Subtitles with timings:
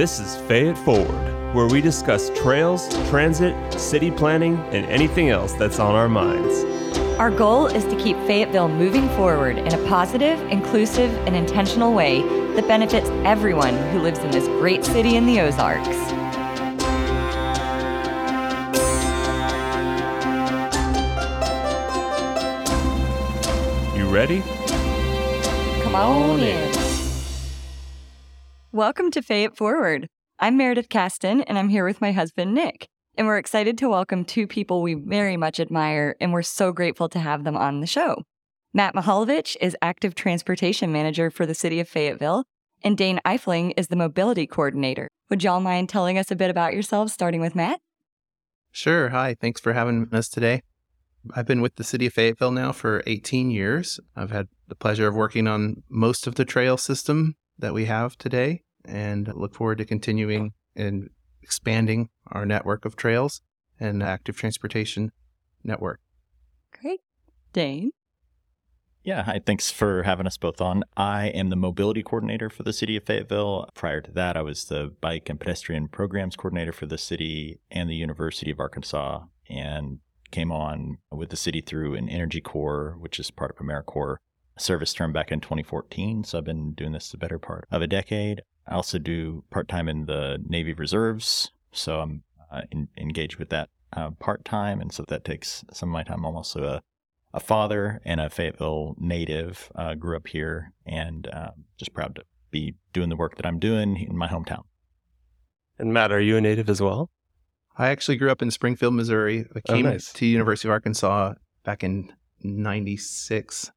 [0.00, 5.78] This is Fayette Forward, where we discuss trails, transit, city planning, and anything else that's
[5.78, 6.64] on our minds.
[7.18, 12.22] Our goal is to keep Fayetteville moving forward in a positive, inclusive, and intentional way
[12.54, 15.88] that benefits everyone who lives in this great city in the Ozarks.
[23.94, 24.40] You ready?
[25.82, 26.79] Come on in.
[28.80, 30.08] Welcome to Fay It Forward.
[30.38, 32.88] I'm Meredith Caston, and I'm here with my husband, Nick.
[33.14, 37.06] And we're excited to welcome two people we very much admire, and we're so grateful
[37.10, 38.22] to have them on the show.
[38.72, 42.44] Matt Mihalevich is Active Transportation Manager for the City of Fayetteville,
[42.82, 45.10] and Dane Eifling is the Mobility Coordinator.
[45.28, 47.80] Would y'all mind telling us a bit about yourselves, starting with Matt?
[48.72, 49.10] Sure.
[49.10, 49.36] Hi.
[49.38, 50.62] Thanks for having us today.
[51.36, 54.00] I've been with the city of Fayetteville now for 18 years.
[54.16, 58.16] I've had the pleasure of working on most of the trail system that we have
[58.16, 61.10] today and look forward to continuing and
[61.42, 63.42] expanding our network of trails
[63.78, 65.12] and active transportation
[65.64, 66.00] network.
[66.80, 67.00] Great.
[67.52, 67.90] Dane?
[69.02, 69.40] Yeah, hi.
[69.44, 70.84] Thanks for having us both on.
[70.96, 73.68] I am the mobility coordinator for the city of Fayetteville.
[73.74, 77.88] Prior to that, I was the bike and pedestrian programs coordinator for the city and
[77.88, 83.18] the University of Arkansas and came on with the city through an Energy Corps, which
[83.18, 84.16] is part of AmeriCorps
[84.58, 86.24] service term back in 2014.
[86.24, 88.42] So I've been doing this the better part of a decade.
[88.70, 91.50] I also do part time in the Navy Reserves.
[91.72, 94.80] So I'm uh, in, engaged with that uh, part time.
[94.80, 96.24] And so that takes some of my time.
[96.24, 96.82] I'm also a,
[97.34, 99.70] a father and a Fayetteville native.
[99.74, 103.58] Uh, grew up here and uh, just proud to be doing the work that I'm
[103.58, 104.62] doing in my hometown.
[105.78, 107.10] And Matt, are you a native as well?
[107.76, 109.46] I actually grew up in Springfield, Missouri.
[109.54, 110.12] I Oh, came nice.
[110.12, 111.34] to University of Arkansas
[111.64, 112.12] back in
[112.42, 113.70] 96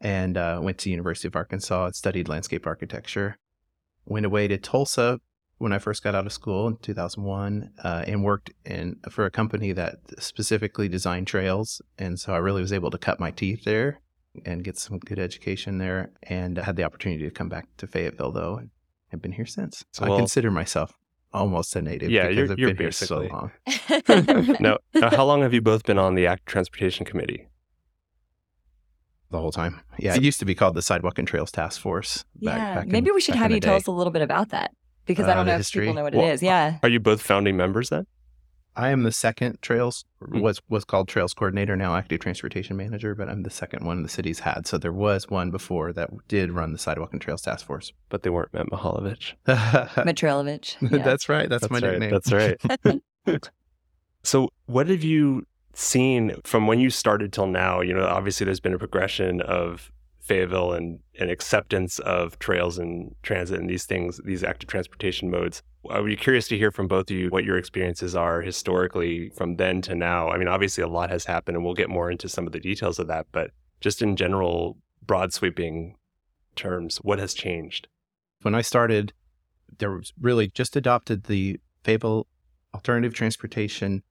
[0.00, 3.36] and uh, went to University of Arkansas and studied landscape architecture.
[4.06, 5.20] Went away to Tulsa
[5.58, 9.30] when I first got out of school in 2001 uh, and worked in for a
[9.30, 11.80] company that specifically designed trails.
[11.98, 14.00] And so I really was able to cut my teeth there
[14.44, 18.32] and get some good education there and had the opportunity to come back to Fayetteville
[18.32, 18.70] though and
[19.10, 19.84] have been here since.
[19.92, 20.98] So Well- I consider myself
[21.32, 23.52] almost a native Yeah, because you're- I've you're been here so long.
[24.60, 24.78] no.
[24.94, 27.46] Now, how long have you both been on the Act Transportation Committee?
[29.32, 29.80] The whole time.
[29.98, 32.24] Yeah, it used to be called the Sidewalk and Trails Task Force.
[32.42, 32.74] Back, yeah.
[32.76, 34.72] back in- Maybe we should have you tell us a little bit about that
[35.06, 35.86] because I Uh, don't the know if history?
[35.86, 36.42] people know what Well, it is.
[36.42, 36.78] Yeah.
[36.82, 38.06] Are you both founding members then?
[38.76, 40.40] I am the second Trails Hmm.
[40.40, 44.08] was was called Trails Coordinator, now Active Transportation Manager, but I'm the second one the
[44.08, 44.66] city's had.
[44.66, 47.92] So there was one before that did run the Sidewalk and Trails Task Force.
[48.10, 49.34] But they weren't Matt Mihalevich.
[49.46, 50.76] Matrilovich.
[50.90, 51.02] Yeah.
[51.02, 51.48] That's right.
[51.48, 51.98] That's, my right.
[51.98, 52.10] nickname.
[52.10, 53.00] That's right.
[54.24, 57.80] So, what have you seen from when you started till now?
[57.80, 63.14] You know, obviously there's been a progression of Fayetteville and, and acceptance of trails and
[63.22, 65.62] transit and these things, these active transportation modes.
[65.90, 69.30] I would be curious to hear from both of you what your experiences are historically
[69.30, 70.30] from then to now.
[70.30, 72.60] I mean, obviously a lot has happened and we'll get more into some of the
[72.60, 73.50] details of that, but
[73.80, 75.96] just in general, broad sweeping
[76.54, 77.88] terms, what has changed?
[78.42, 79.12] when I started,
[79.78, 82.26] there was really just adopted the Fable
[82.74, 84.02] Alternative Transportation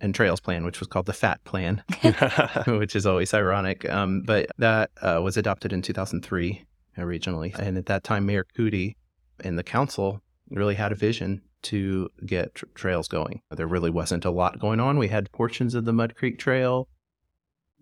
[0.00, 1.82] and Trails Plan, which was called the FAT Plan.
[2.66, 3.88] which is always ironic.
[3.88, 6.64] Um, but that uh, was adopted in 2003
[6.98, 7.54] originally.
[7.58, 8.96] And at that time, Mayor Coody
[9.40, 10.20] and the council
[10.50, 13.42] really had a vision to get tr- trails going.
[13.50, 14.98] There really wasn't a lot going on.
[14.98, 16.88] We had portions of the Mud Creek Trail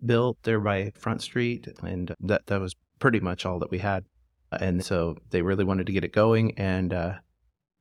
[0.05, 4.05] built there by Front Street, and that, that was pretty much all that we had.
[4.51, 7.13] And so they really wanted to get it going and uh,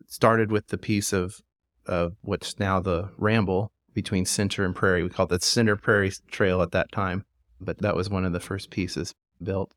[0.06, 1.41] started with the piece of,
[1.86, 5.02] of what's now the Ramble between Center and Prairie.
[5.02, 7.24] We called it the Center Prairie Trail at that time,
[7.58, 9.72] but that was one of the first pieces built.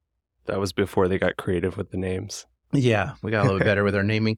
[0.45, 2.45] that was before they got creative with the names.
[2.73, 4.37] Yeah, we got a little better with our naming.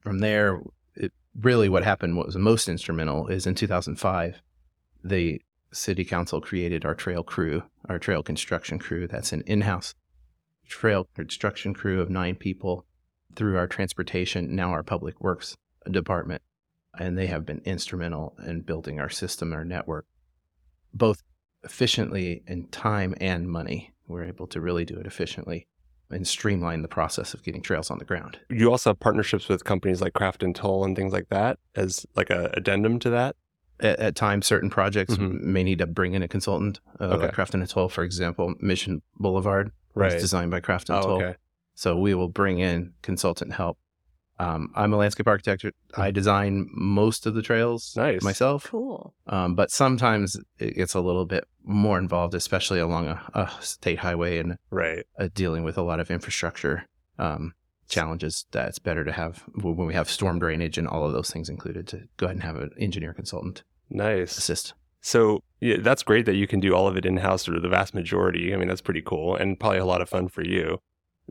[0.00, 0.62] From there,
[0.94, 4.40] it, really what happened, what was most instrumental, is in 2005,
[5.02, 5.42] the
[5.72, 9.08] city council created our trail crew, our trail construction crew.
[9.08, 9.94] That's an in house
[10.68, 12.86] trail construction crew of nine people
[13.34, 15.56] through our transportation, now our public works
[15.90, 16.42] department.
[16.98, 20.06] And they have been instrumental in building our system, our network,
[20.94, 21.22] both
[21.62, 23.92] efficiently in time and money.
[24.08, 25.66] We're able to really do it efficiently
[26.10, 28.38] and streamline the process of getting trails on the ground.
[28.48, 32.30] You also have partnerships with companies like Crafton Tull and things like that as like
[32.30, 33.34] a addendum to that.
[33.80, 35.40] At, at times, certain projects Mhm.
[35.42, 36.80] may need to bring in a consultant.
[37.00, 37.26] Uh, Okay.
[37.26, 41.22] like Crafton Tull, for example, Mission Boulevard was designed by Crafton Oh, Tull.
[41.22, 41.34] okay.
[41.74, 43.76] So we will bring in consultant help.
[44.38, 45.64] Um, I'm a landscape architect.
[45.96, 48.22] I design most of the trails Nice.
[48.22, 48.64] myself.
[48.68, 49.14] Cool.
[49.26, 54.00] Um, but sometimes it gets a little bit more involved, especially along a, a state
[54.00, 55.04] highway and Right.
[55.18, 56.84] uh, dealing with a lot of infrastructure
[57.18, 57.54] um,
[57.88, 61.30] challenges that it's better to have when we have storm drainage and all of those
[61.30, 64.36] things included to go ahead and have an engineer consultant Nice.
[64.36, 64.74] assist.
[65.00, 67.68] So yeah, that's great that you can do all of it in house or the
[67.68, 68.52] vast majority.
[68.52, 70.78] I mean, that's pretty cool and probably a lot of fun for you.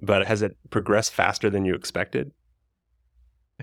[0.01, 2.31] But has it progressed faster than you expected?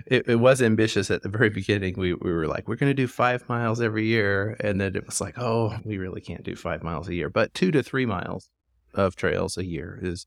[0.07, 1.95] It, it was ambitious at the very beginning.
[1.97, 4.57] We, we were like, we're going to do five miles every year.
[4.59, 7.29] And then it was like, oh, we really can't do five miles a year.
[7.29, 8.49] But two to three miles
[8.93, 10.25] of trails a year is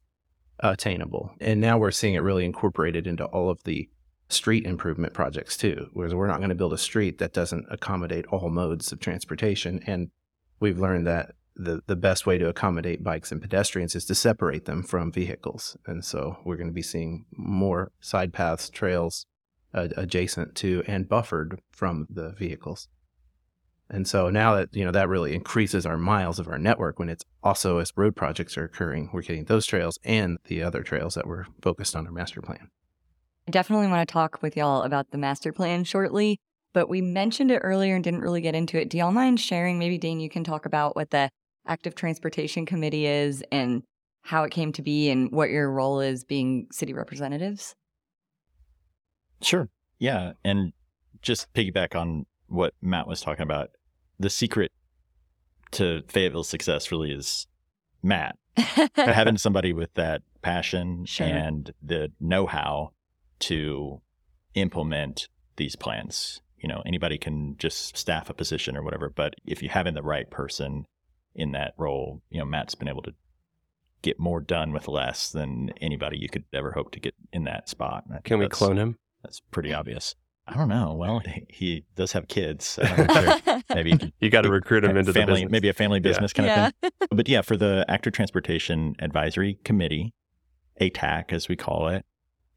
[0.60, 1.32] attainable.
[1.40, 3.88] And now we're seeing it really incorporated into all of the
[4.28, 5.88] street improvement projects too.
[5.92, 9.80] Whereas we're not going to build a street that doesn't accommodate all modes of transportation.
[9.86, 10.10] And
[10.60, 14.66] we've learned that the, the best way to accommodate bikes and pedestrians is to separate
[14.66, 15.76] them from vehicles.
[15.86, 19.26] And so we're going to be seeing more side paths, trails
[19.72, 22.88] adjacent to and buffered from the vehicles.
[23.88, 27.08] And so now that, you know, that really increases our miles of our network when
[27.08, 31.14] it's also as road projects are occurring, we're getting those trails and the other trails
[31.14, 32.68] that we're focused on our master plan.
[33.46, 36.40] I definitely want to talk with y'all about the master plan shortly,
[36.72, 38.90] but we mentioned it earlier and didn't really get into it.
[38.90, 39.78] Do y'all mind sharing?
[39.78, 41.30] Maybe, Dane, you can talk about what the
[41.64, 43.84] Active Transportation Committee is and
[44.22, 47.76] how it came to be and what your role is being city representatives?
[49.42, 49.68] Sure.
[49.98, 50.32] Yeah.
[50.44, 50.72] And
[51.22, 53.70] just piggyback on what Matt was talking about,
[54.18, 54.72] the secret
[55.72, 57.46] to Fayetteville's success really is
[58.02, 58.36] Matt.
[58.96, 61.26] Having somebody with that passion Sure.
[61.26, 62.92] and the know how
[63.40, 64.00] to
[64.54, 66.40] implement these plans.
[66.58, 70.02] You know, anybody can just staff a position or whatever, but if you having the
[70.02, 70.86] right person
[71.34, 73.12] in that role, you know, Matt's been able to
[74.02, 77.68] get more done with less than anybody you could ever hope to get in that
[77.68, 78.04] spot.
[78.06, 78.98] And I think Can we clone him?
[79.26, 80.14] That's pretty obvious.
[80.46, 80.94] I don't know.
[80.94, 82.78] Well, he does have kids.
[82.80, 83.60] I'm sure.
[83.74, 85.50] Maybe you got to recruit him into family, the business.
[85.50, 86.08] maybe a family Yeah.
[86.08, 86.66] business kind yeah.
[86.68, 86.90] of thing.
[87.10, 90.14] But yeah, for the Active Transportation Advisory Committee,
[90.80, 92.04] ATAC as we call it,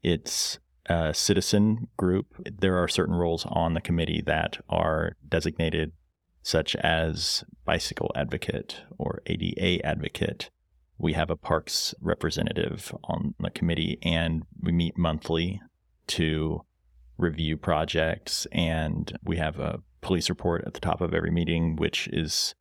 [0.04, 2.26] it's a citizen group.
[2.60, 5.90] There are certain roles on the committee that are designated,
[6.44, 10.50] such as bicycle advocate or ADA advocate.
[10.96, 15.60] We have a parks representative on the committee, and we meet monthly
[16.10, 16.64] to
[17.18, 18.46] review projects.
[18.52, 22.54] And we have a police report at the top of every meeting, which is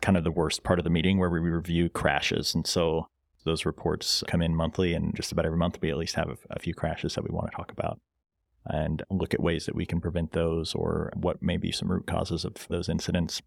[0.00, 2.54] kind of the worst part of the meeting where we review crashes.
[2.54, 3.06] And so
[3.44, 6.58] those reports come in monthly, and just about every month we at least have a,
[6.60, 8.00] few crashes that we want to talk about
[8.66, 12.06] and look at ways that we can prevent those or what may be some root
[12.06, 13.42] causes of those incidents.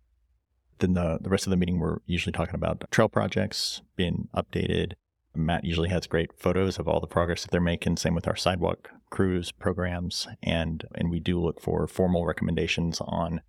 [0.79, 4.93] Then the, the rest of the meeting, we're usually talking about trail projects being updated.
[5.35, 7.97] Matt usually has great photos of all the progress that they're making.
[7.97, 13.41] Same with our sidewalk crews programs, and and we do look for formal recommendations on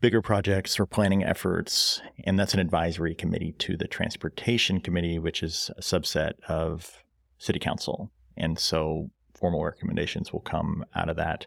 [0.00, 2.00] bigger projects or planning efforts.
[2.24, 7.02] And that's an advisory committee to the transportation committee, which is a subset of
[7.38, 8.10] city council.
[8.36, 11.46] And so formal recommendations will come out of that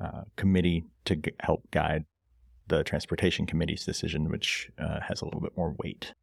[0.00, 2.04] uh, committee to g- help guide
[2.68, 6.14] the transportation committee's decision, which uh, has a little bit more weight.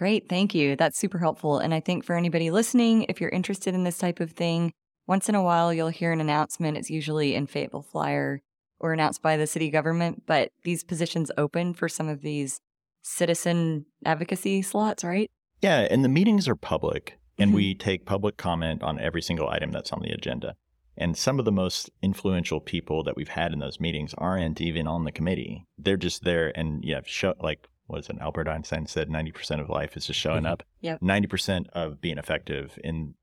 [0.00, 0.30] Great.
[0.30, 0.76] Thank you.
[0.76, 1.58] That's super helpful.
[1.58, 4.72] And I think for anybody listening, if you're interested in this type of thing,
[5.06, 6.78] once in a while you'll hear an announcement.
[6.78, 8.40] It's usually in Fayetteville Flyer
[8.78, 12.62] or announced by the city government, but these positions open for some of these
[13.02, 15.30] citizen advocacy slots, right?
[15.60, 17.54] Yeah, and the meetings are public, and Mhm.
[17.56, 20.54] we take public comment on every single item that's on the agenda.
[20.96, 24.86] And some of the most influential people that we've had in those meetings aren't even
[24.86, 25.66] on the committee.
[25.76, 28.16] They're just there, and yeah, show like what is it?
[28.20, 30.50] Albert Einstein said, ninety percent of life is just showing Mhm.
[30.50, 30.62] up.
[30.80, 31.02] Yep.
[31.02, 33.14] Ninety percent of being effective in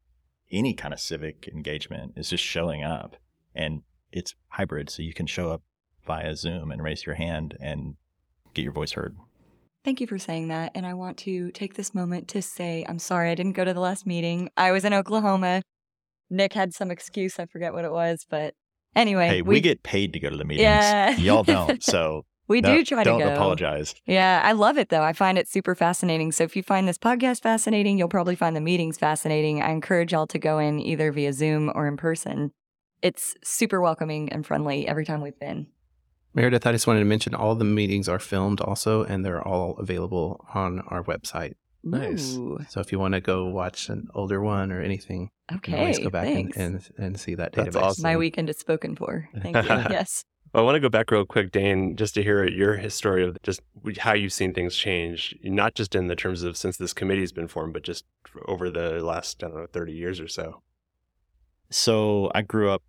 [0.52, 3.18] any kind of civic engagement is just showing up,
[3.56, 3.82] and
[4.12, 5.62] it's hybrid, so you can show up
[6.06, 7.96] via Zoom and raise your hand and
[8.54, 9.16] get your voice heard.
[9.84, 10.72] Thank you for saying that.
[10.76, 13.74] And I want to take this moment to say I'm sorry I didn't go to
[13.74, 14.50] the last meeting.
[14.58, 15.62] I was in Oklahoma.
[16.30, 17.40] Nick had some excuse.
[17.40, 18.54] I forget what it was, but
[18.96, 20.64] anyway, Hey, we, get paid to go to the meetings.
[20.64, 21.16] Yeah.
[21.18, 23.20] Y'all don't, so we no- do try to go.
[23.20, 23.34] don't go.
[23.34, 23.96] apologize.
[24.06, 25.04] Yeah, I love it though.
[25.04, 26.32] I find it super fascinating.
[26.32, 29.62] So if you find this podcast fascinating, you'll probably find the meetings fascinating.
[29.62, 32.51] I encourage y'all to go in either via Zoom or in person.
[33.01, 35.68] It's super welcoming and friendly every time we've been.
[36.34, 39.75] Meredith, I just wanted to mention all the meetings are filmed also, and they're all
[39.77, 41.54] available on our website.
[41.84, 42.36] Nice.
[42.36, 45.74] Ooh, So if you want to go watch an older one or anything, you can
[45.74, 45.82] okay.
[45.82, 48.04] always go back and, and, and see that That's awesome.
[48.04, 49.30] My weekend is spoken for.
[49.42, 49.63] Thank you.
[49.89, 50.25] yes.
[50.58, 53.38] Well, I want to go back real quick, Dane, just to hear your history of
[53.44, 53.62] just
[54.00, 57.48] how you've seen things change, not just in the terms of since this committee's been
[57.48, 58.06] formed, but just
[58.48, 60.64] over the last, I don't know, 30 years or so.
[61.70, 62.82] So I grew up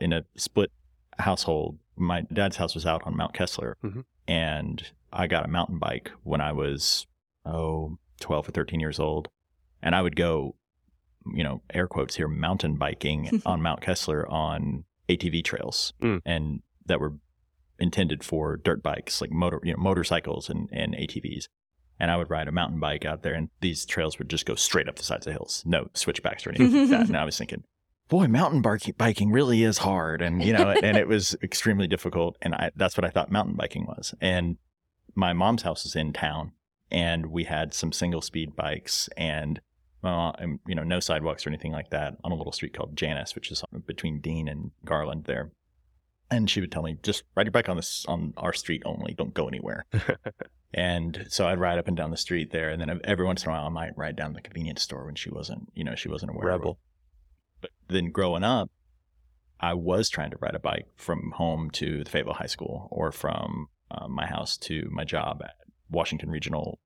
[0.00, 0.72] in a split
[1.18, 1.76] household.
[1.94, 4.04] My dad's house was out on Mount Kessler, Mhm.
[4.26, 7.06] and I got a mountain bike when I was
[7.44, 9.28] oh 12 or 13 years old,
[9.82, 10.56] and I would go
[11.34, 16.22] you know, air quotes here, mountain biking on Mount Kessler on ATV trails, Mm.
[16.24, 17.14] and that were
[17.78, 21.44] intended for dirt bikes, like motor, you know, motorcycles and, and ATVs.
[21.98, 24.56] And I would ride a mountain bike out there, and these trails would just go
[24.56, 27.06] straight up the sides of hills, no switchbacks or anything like that.
[27.06, 27.62] And I was thinking,
[28.08, 28.62] boy, mountain
[28.96, 32.36] biking really is hard, and you know, and it was extremely difficult.
[32.42, 34.12] And I, that's what I thought mountain biking was.
[34.20, 34.56] And
[35.14, 36.52] my mom's house is in town,
[36.90, 39.60] and we had some single speed bikes and
[40.02, 42.94] well, um, you know, no sidewalks or anything like that on a little street called
[42.94, 45.50] Janice, which is between Dean and Garland there.
[46.34, 49.14] And she would tell me, just ride your bike on this on our street only.
[49.14, 49.86] Don't go anywhere.
[50.74, 53.50] and so I'd ride up and down the street there, and then every once in
[53.50, 56.08] a while I might ride down the convenience store when she wasn't, you know, she
[56.08, 56.48] wasn't aware.
[56.48, 56.80] Rebel.
[57.60, 58.68] But then growing up,
[59.60, 63.12] I was trying to ride a bike from home to the Fayetteville High School or
[63.12, 65.54] from uh, my house to my job at
[65.88, 66.80] Washington Regional,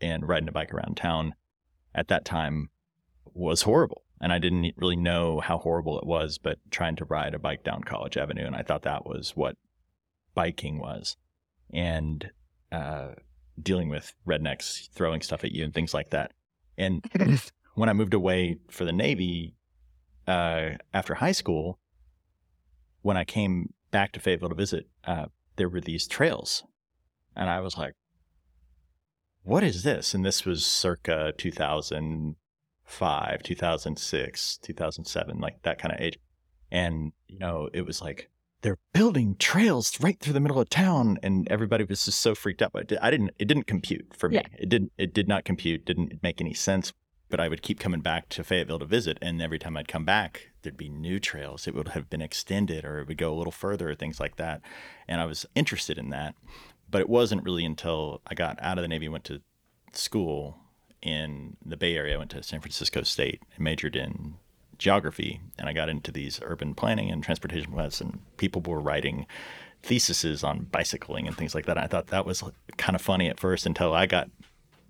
[0.00, 1.36] and riding a bike around town
[1.94, 2.70] at that time
[3.24, 4.02] was horrible.
[4.20, 7.62] And I didn't really know how horrible it was, but trying to ride a bike
[7.62, 9.56] down College Avenue, and I thought that was what
[10.34, 11.16] biking was.
[11.72, 12.30] And
[12.72, 13.10] uh,
[13.62, 16.32] dealing with rednecks throwing stuff at you and things like that.
[16.76, 17.04] And
[17.74, 19.54] when I moved away for the Navy
[20.26, 21.78] uh, after high school,
[23.02, 26.64] when I came back to Fayetteville to visit, uh, there were these trails.
[27.36, 27.94] And I was like,
[29.42, 30.14] what is this?
[30.14, 31.32] And this was circa
[32.88, 36.18] 2005, 2006, 2007, like that kind of age.
[36.70, 38.30] And, you know, it was like,
[38.62, 42.60] they're building trails right through the middle of town and everybody was just so freaked
[42.60, 44.42] out but i didn't it didn't compute for me Yeah.
[44.58, 46.92] it didn't it did not compute didn't make any sense
[47.28, 50.04] but i would keep coming back to fayetteville to visit and every time i'd come
[50.04, 53.38] back there'd be new trails it would have been extended or it would go a
[53.38, 54.60] little further things like that
[55.06, 56.34] and i was interested in that
[56.90, 59.40] but it wasn't really until i got out of the navy went to
[59.92, 60.56] school
[61.02, 64.34] in the bay area i went to san francisco state and majored in
[64.78, 69.26] geography and I got into these urban planning and transportation plans and people were writing
[69.82, 71.78] theses on bicycling and things like that.
[71.78, 72.42] I thought that was
[72.76, 74.30] kind of funny at first until I got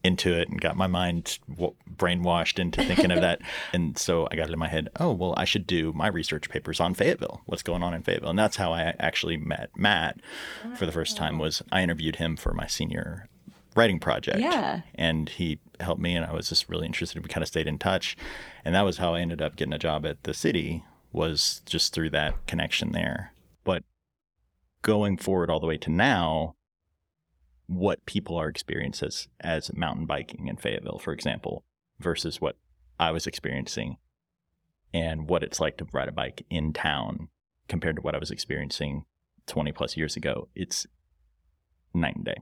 [0.05, 3.41] into it and got my mind brainwashed into thinking of that.
[3.73, 6.49] And so I got it in my head, oh, well, I should do my research
[6.49, 7.43] papers on Fayetteville.
[7.47, 8.31] What's going on in Fayetteville?
[8.31, 10.21] And that's how I actually met Matt
[10.77, 13.29] for the first time was I interviewed him for my senior
[13.79, 14.41] writing project.
[14.41, 14.83] Yeah.
[14.97, 17.23] and he helped me and i was just really interested.
[17.23, 18.17] We kind of stayed in touch.
[18.65, 21.95] And that was how i ended up getting a job at the city was just
[21.95, 23.33] through that connection there.
[23.65, 23.85] But
[24.83, 26.57] going forward all the way to now
[27.67, 31.65] what people are experiencing as, as mountain biking in fayetteville for example
[32.01, 32.57] versus what
[32.99, 33.99] i was experiencing
[34.95, 37.29] and what it's like to ride a bike in town
[37.69, 39.05] compared to what i was experiencing
[39.47, 40.87] 20 plus years ago it's
[41.93, 42.37] night and day.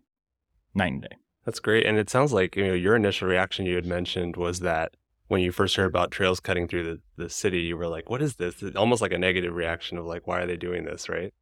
[0.75, 1.17] Night and day
[1.47, 1.87] That's great.
[1.87, 4.95] And it sounds like you know your initial reaction you had mentioned was that
[5.29, 8.21] when you first heard about trails cutting through the, the city, you were like, "What
[8.21, 11.09] is this?" It's almost like a negative reaction of like, "Why are they doing this?"
[11.09, 11.33] Right?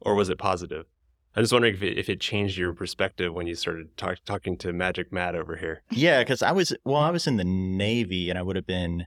[0.00, 0.86] Or was it positive?
[1.34, 4.56] I'm just wondering if it, if it changed your perspective when you started talk, talking
[4.58, 5.82] to Magic Matt over here.
[5.90, 9.06] Yeah, because I was well, I was in the Navy and I would have been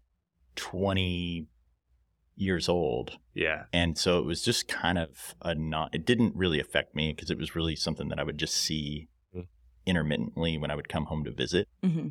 [0.56, 1.48] twenty
[2.36, 5.94] years old, Yeah, and so it was just kind of a not.
[5.94, 9.10] It didn't really affect me because it was really something that I would just see.
[9.86, 11.68] Intermittently when I would come home to visit.
[11.84, 12.10] hmm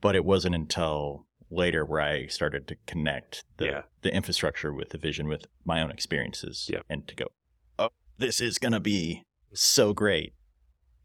[0.00, 3.82] But it wasn't until later where I started to connect the Yeah.
[4.02, 6.80] the infrastructure with the vision with my own experiences, Yeah.
[6.88, 7.26] and to go,
[7.78, 9.22] oh, this is gonna be
[9.54, 10.34] so great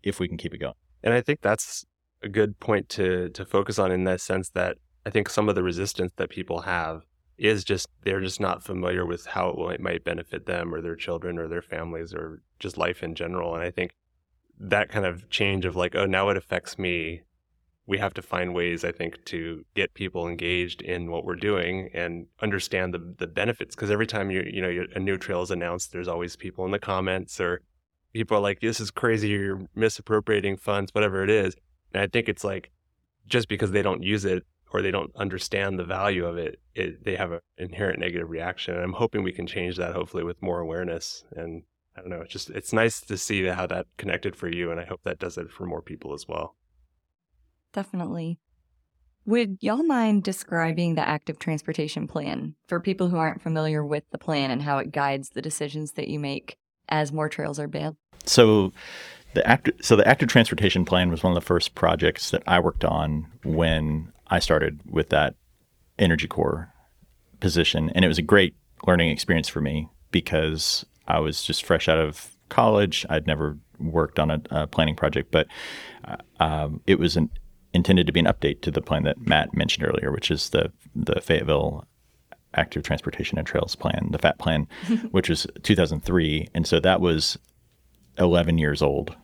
[0.03, 0.75] if we can keep it going.
[1.01, 1.85] and I think that's
[2.21, 5.55] a good point to to focus on in that sense that I think some of
[5.55, 7.03] the resistance that people have
[7.37, 11.37] is just they're just not familiar with how it might benefit them or their children
[11.37, 13.55] or their families or just life in general.
[13.55, 13.91] And I think
[14.59, 17.21] that kind of change of like, oh, now it affects me.
[17.85, 21.89] We have to find ways, I think, to get people engaged in what we're doing
[21.93, 23.75] and understand the the benefits.
[23.75, 26.71] Because every time you you know a new trail is announced, there's always people in
[26.71, 27.61] the comments or
[28.13, 29.29] people are like, "This is crazy.
[29.29, 31.55] You're misappropriating funds, whatever it is."
[31.93, 32.69] And I think it's like
[33.25, 37.03] just because they don't use it or they don't understand the value of it, it
[37.03, 38.75] they have an inherent negative reaction.
[38.75, 41.23] And I'm hoping we can change that, hopefully, with more awareness.
[41.35, 41.63] And
[41.99, 44.79] I don't know, it's just it's nice to see how that connected for you, and
[44.79, 46.55] I hope that does it for more people as well.
[47.73, 48.39] Definitely.
[49.25, 54.17] Would y'all mind describing the active transportation plan for people who aren't familiar with the
[54.17, 57.97] plan and how it guides the decisions that you make as more trails are built?
[58.25, 58.71] So
[59.33, 62.59] the active so the active transportation plan was one of the first projects that I
[62.59, 65.35] worked on when I started with that
[65.99, 66.73] Energy Corps
[67.41, 68.55] position and it was a great
[68.87, 73.05] learning experience for me because I was just fresh out of college.
[73.09, 75.47] I'd never worked on a, a planning project, but
[76.05, 77.29] uh, um, it was an
[77.73, 80.71] intended to be an update to the plan that Matt mentioned earlier, which is the
[80.95, 81.85] the Fayetteville
[82.55, 84.67] Active Transportation and Trails Plan, the FAT plan,
[85.11, 87.37] which was 2003, and so that was
[88.17, 89.15] 11 years old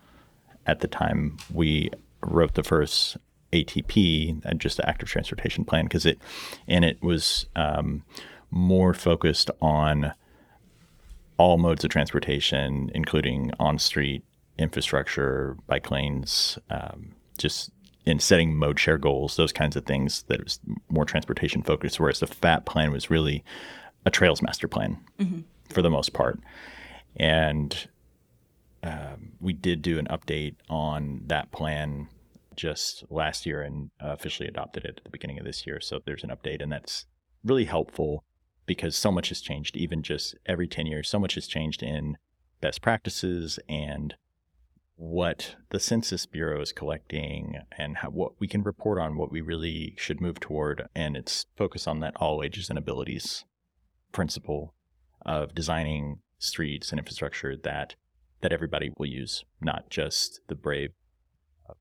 [0.65, 1.89] at the time we
[2.21, 3.17] wrote the first
[3.51, 6.19] ATP, and just the Active Transportation Plan, because it
[6.67, 8.03] and it was um,
[8.51, 10.13] more focused on
[11.37, 14.23] all modes of transportation, including on-street
[14.57, 17.71] infrastructure, bike lanes, um, just
[18.05, 22.19] in setting mode share goals, those kinds of things that was more transportation focused, whereas
[22.19, 23.43] the FAT plan was really
[24.05, 25.39] a trails master plan mm-hmm.
[25.69, 26.39] for the most part.
[27.17, 27.87] And
[28.83, 32.07] um, we did do an update on that plan
[32.55, 35.81] just last year and officially adopted it at the beginning of this year.
[35.81, 37.05] So there's an update, and that's
[37.43, 38.23] really helpful
[38.65, 42.17] because so much has changed, even just every 10 years, so much has changed in
[42.61, 44.15] best practices and
[44.97, 49.41] what the Census Bureau is collecting and how, what we can report on, what we
[49.41, 50.87] really should move toward.
[50.95, 53.43] And it's focused on that all ages and abilities
[54.11, 54.73] principle
[55.25, 57.95] of designing streets and infrastructure that
[58.41, 60.91] that everybody will use, not just the brave,
[61.67, 61.73] uh,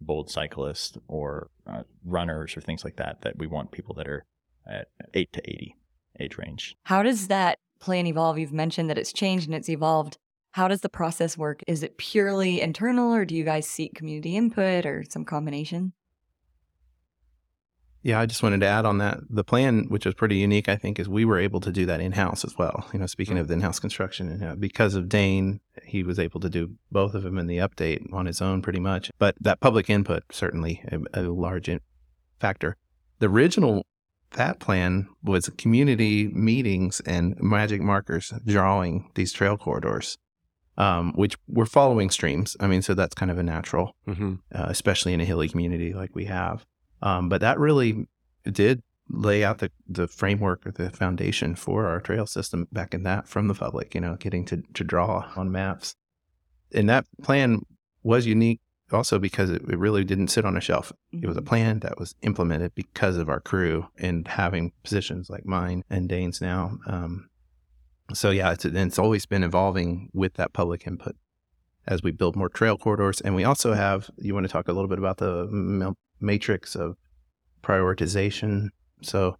[0.00, 3.22] bold cyclists or uh, runners or things like that.
[3.22, 4.24] That we want people that are
[4.66, 5.76] at eight to eighty
[6.20, 6.76] age range.
[6.84, 8.38] How does that plan evolve?
[8.38, 10.18] You've mentioned that it's changed and it's evolved.
[10.52, 11.62] How does the process work?
[11.66, 15.92] Is it purely internal or do you guys seek community input or some combination?
[18.04, 19.20] Yeah, I just wanted to add on that.
[19.30, 22.02] The plan, which was pretty unique, I think, is we were able to do that
[22.02, 22.86] in house as well.
[22.92, 26.18] You know, speaking of the in house construction, and uh, because of Dane, he was
[26.18, 29.10] able to do both of them in the update on his own pretty much.
[29.18, 31.80] But that public input, certainly a, a large in-
[32.38, 32.76] factor.
[33.20, 33.86] The original
[34.34, 40.18] that plan was community meetings and magic markers drawing these trail corridors
[40.76, 42.56] um, which we're following streams.
[42.60, 44.34] I mean, so that's kind of a natural, mm-hmm.
[44.54, 46.64] uh, especially in a hilly community like we have.
[47.02, 48.06] Um, but that really
[48.50, 53.02] did lay out the, the framework or the foundation for our trail system back in
[53.02, 55.94] that from the public, you know, getting to, to draw on maps.
[56.72, 57.60] And that plan
[58.02, 58.60] was unique
[58.94, 60.92] also because it, it really didn't sit on a shelf.
[61.12, 61.48] It was a mm-hmm.
[61.48, 66.40] plan that was implemented because of our crew and having positions like mine and Dane's
[66.40, 66.78] now.
[66.86, 67.28] Um,
[68.12, 71.16] so yeah, it's, it's always been evolving with that public input
[71.86, 73.20] as we build more trail corridors.
[73.20, 76.96] And we also have, you want to talk a little bit about the matrix of
[77.62, 78.68] prioritization.
[79.02, 79.36] So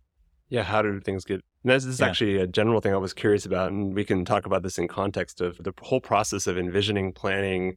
[0.48, 1.40] yeah, how do things get?
[1.64, 2.06] and this is yeah.
[2.06, 4.86] actually a general thing I was curious about, and we can talk about this in
[4.86, 7.76] context of the whole process of envisioning, planning,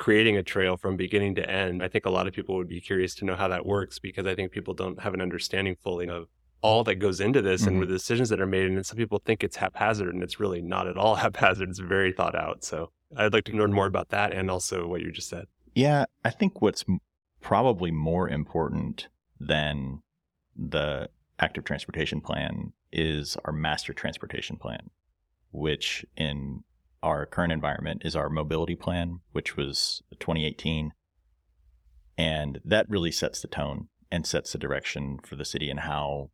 [0.00, 1.82] creating a trail from beginning to end.
[1.82, 4.26] I think a lot of people would be curious to know how that works because
[4.26, 6.26] I think people don't have an understanding fully of
[6.62, 7.74] all that goes into this mm-hmm.
[7.74, 8.64] and the decisions that are made.
[8.64, 11.68] And some people think it's haphazard, and it's really not at all haphazard.
[11.68, 12.64] It's very thought out.
[12.64, 15.44] So I'd like to learn more about that and also what you just said.
[15.74, 16.82] Yeah, I think what's
[17.42, 19.08] probably more important
[19.38, 20.00] than
[20.56, 24.88] the active transportation plan is our master transportation plan,
[25.52, 26.64] which in
[27.02, 30.92] our current environment is our mobility plan, which was 2018.
[32.18, 36.30] And that really sets the tone and sets the direction for the city and how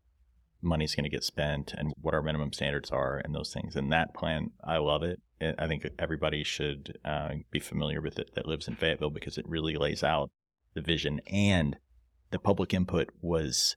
[0.62, 3.76] money's going to get spent and what our minimum standards are and those things.
[3.76, 5.20] And that plan, I love it.
[5.58, 9.46] I think everybody should uh, be familiar with it that lives in Fayetteville because it
[9.46, 10.30] really lays out
[10.74, 11.76] the vision and
[12.30, 13.76] the public input was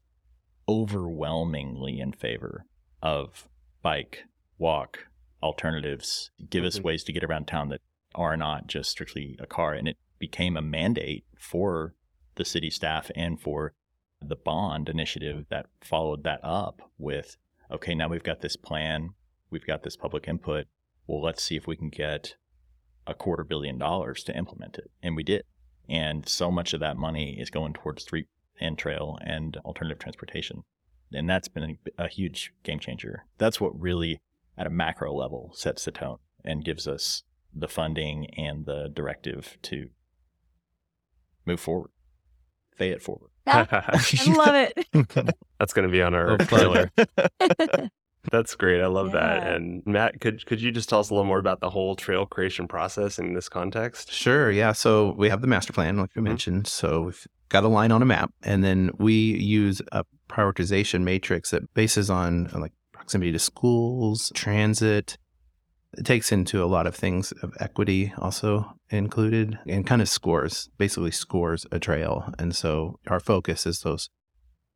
[0.67, 2.65] overwhelmingly in favor
[3.01, 3.47] of
[3.81, 4.23] bike,
[4.57, 5.08] walk,
[5.41, 6.67] alternatives, give mm-hmm.
[6.67, 7.81] us ways to get around town that
[8.15, 9.73] are not just strictly a car.
[9.73, 11.93] And it became a mandate for
[12.35, 13.73] the city staff and for
[14.21, 17.37] the bond initiative that followed that up with
[17.71, 19.11] okay, now we've got this plan,
[19.51, 20.65] we've got this public input.
[21.07, 22.35] Well, let's see if we can get
[23.05, 24.91] a quarter billion dollars to implement it.
[25.01, 25.43] And we did.
[25.87, 28.27] And so much of that money is going towards street
[28.59, 30.63] and trail and alternative transportation.
[31.11, 33.25] And that's been a, a huge game changer.
[33.39, 34.19] That's what really,
[34.59, 37.23] at a macro level, sets the tone and gives us
[37.55, 39.87] the funding and the directive to
[41.45, 41.89] move forward,
[42.75, 43.29] fay it forward.
[43.47, 44.87] I love it.
[45.59, 46.91] That's going to be on our trailer.
[48.31, 48.81] That's great.
[48.81, 49.39] I love yeah.
[49.39, 49.55] that.
[49.55, 52.25] And Matt, could could you just tell us a little more about the whole trail
[52.25, 54.11] creation process in this context?
[54.11, 54.51] Sure.
[54.51, 54.73] Yeah.
[54.73, 56.27] So we have the master plan, like you mm-hmm.
[56.27, 56.67] mentioned.
[56.67, 61.51] So we've got a line on a map, and then we use a prioritization matrix
[61.51, 62.73] that bases on like
[63.09, 65.17] proximity to schools, transit,
[65.97, 70.69] it takes into a lot of things of equity also included and kind of scores,
[70.77, 72.31] basically scores a trail.
[72.37, 74.11] And so our focus is those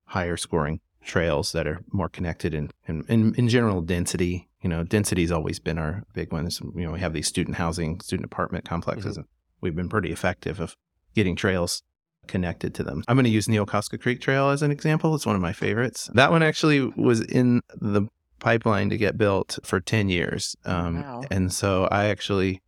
[0.06, 4.50] higher scoring trails that are more connected and in, in, in general density.
[4.64, 6.50] You know, density has always been our big one.
[6.76, 9.20] you know, we have these student housing, student apartment complexes, mm-hmm.
[9.20, 9.28] and
[9.62, 10.76] we've been pretty effective of
[11.14, 11.84] getting trails
[12.28, 13.04] connected to them.
[13.08, 15.16] I'm going to use Niokaska Creek Trail as an example.
[15.16, 16.10] It's one of my favorites.
[16.14, 18.08] That one actually was in the
[18.44, 20.56] pipeline to get built for 10 years.
[20.66, 21.24] Um, Wow.
[21.32, 22.62] And so I actually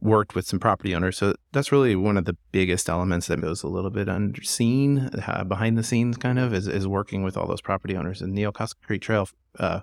[0.00, 1.18] worked with some property owners.
[1.18, 5.44] So that's really one of the biggest elements that goes a little bit unseen, uh,
[5.44, 8.22] behind the scenes kind of, is, is working with all those property owners.
[8.22, 9.28] And Neil Niokaska Creek Trail
[9.58, 9.80] uh,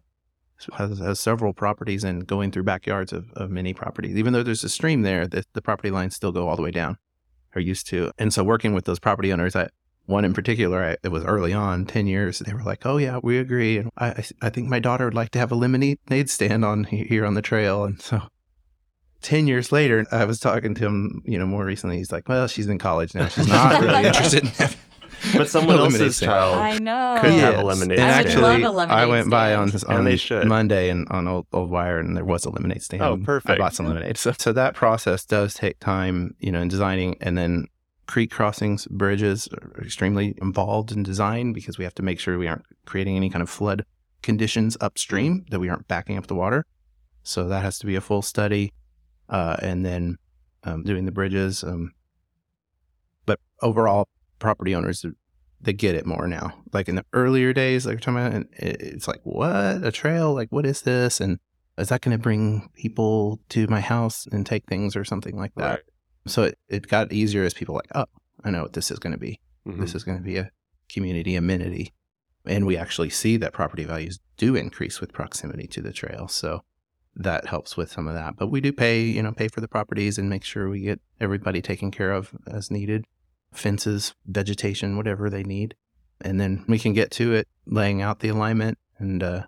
[0.73, 4.17] has, has several properties and going through backyards of, of many properties.
[4.17, 6.71] Even though there's a stream there, the, the property lines still go all the way
[6.71, 6.97] down
[7.55, 8.11] or used to.
[8.17, 9.69] And so working with those property owners, I,
[10.07, 13.19] one in particular, I, it was early on, 10 years, they were like, oh, yeah,
[13.21, 13.77] we agree.
[13.77, 16.85] And I, I, I think my daughter would like to have a lemonade stand on
[16.85, 17.83] here on the trail.
[17.83, 18.21] And so
[19.21, 21.97] 10 years later, I was talking to him, you know, more recently.
[21.97, 23.27] He's like, well, she's in college now.
[23.27, 24.77] She's not really interested in having
[25.35, 26.29] But someone a lemonade else's stand.
[26.31, 27.17] child I know.
[27.21, 28.41] could have a lemonade And I would stand.
[28.41, 29.83] love actually, a lemonade I went by on, stand.
[29.85, 30.45] on And they.
[30.45, 33.01] Monday and on Old, Old Wire, and there was a lemonade stand.
[33.03, 33.59] Oh, I perfect.
[33.59, 34.17] bought some lemonade.
[34.17, 37.67] So, so that process does take time, you know, in designing, and then
[38.07, 42.47] creek crossings, bridges are extremely involved in design because we have to make sure we
[42.47, 43.85] aren't creating any kind of flood
[44.21, 46.65] conditions upstream that we aren't backing up the water.
[47.23, 48.71] So that has to be a full study,
[49.29, 50.17] uh, and then
[50.63, 51.63] um, doing the bridges.
[51.63, 51.91] Um,
[53.25, 54.07] but overall,
[54.39, 55.05] property owners
[55.59, 56.53] they get it more now.
[56.71, 60.33] Like in the earlier days, like you're talking about, and it's like, what a trail?
[60.33, 61.19] Like, what is this?
[61.19, 61.39] And
[61.77, 65.53] is that going to bring people to my house and take things or something like
[65.55, 65.69] that?
[65.69, 65.79] Right.
[66.27, 68.05] So it, it got easier as people like, oh,
[68.43, 69.39] I know what this is going to be.
[69.67, 69.79] Mhm.
[69.79, 70.51] This is going to be a
[70.89, 71.93] community amenity.
[72.45, 76.27] And we actually see that property values do increase with proximity to the trail.
[76.27, 76.61] So
[77.15, 78.35] that helps with some of that.
[78.37, 81.01] But we do pay, you know, pay for the properties and make sure we get
[81.19, 83.05] everybody taken care of as needed.
[83.51, 85.75] Fences, vegetation, whatever they need.
[86.21, 89.43] And then we can get to it, laying out the alignment, and uh,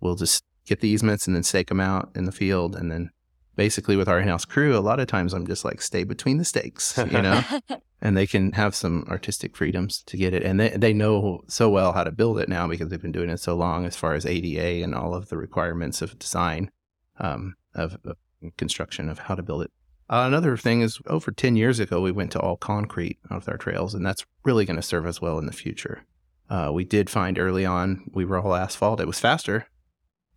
[0.00, 2.76] we'll just get the easements and then stake them out in the field.
[2.76, 3.10] And then
[3.56, 6.44] basically with our in-house crew, a lot of times I'm just like, stay between the
[6.44, 7.42] stakes, you know?
[8.02, 10.42] and they can have some artistic freedoms to get it.
[10.42, 13.30] And they, they know so well how to build it now because they've been doing
[13.30, 16.70] it so long as far as ADA and all of the requirements of design,
[17.18, 18.16] um, of, of
[18.56, 19.70] construction of how to build it.
[20.08, 23.56] Uh, another thing is over 10 years ago, we went to all concrete with our
[23.56, 26.04] trails, and that's really going to serve us well in the future.
[26.48, 29.00] Uh, we did find early on we were all asphalt.
[29.00, 29.66] It was faster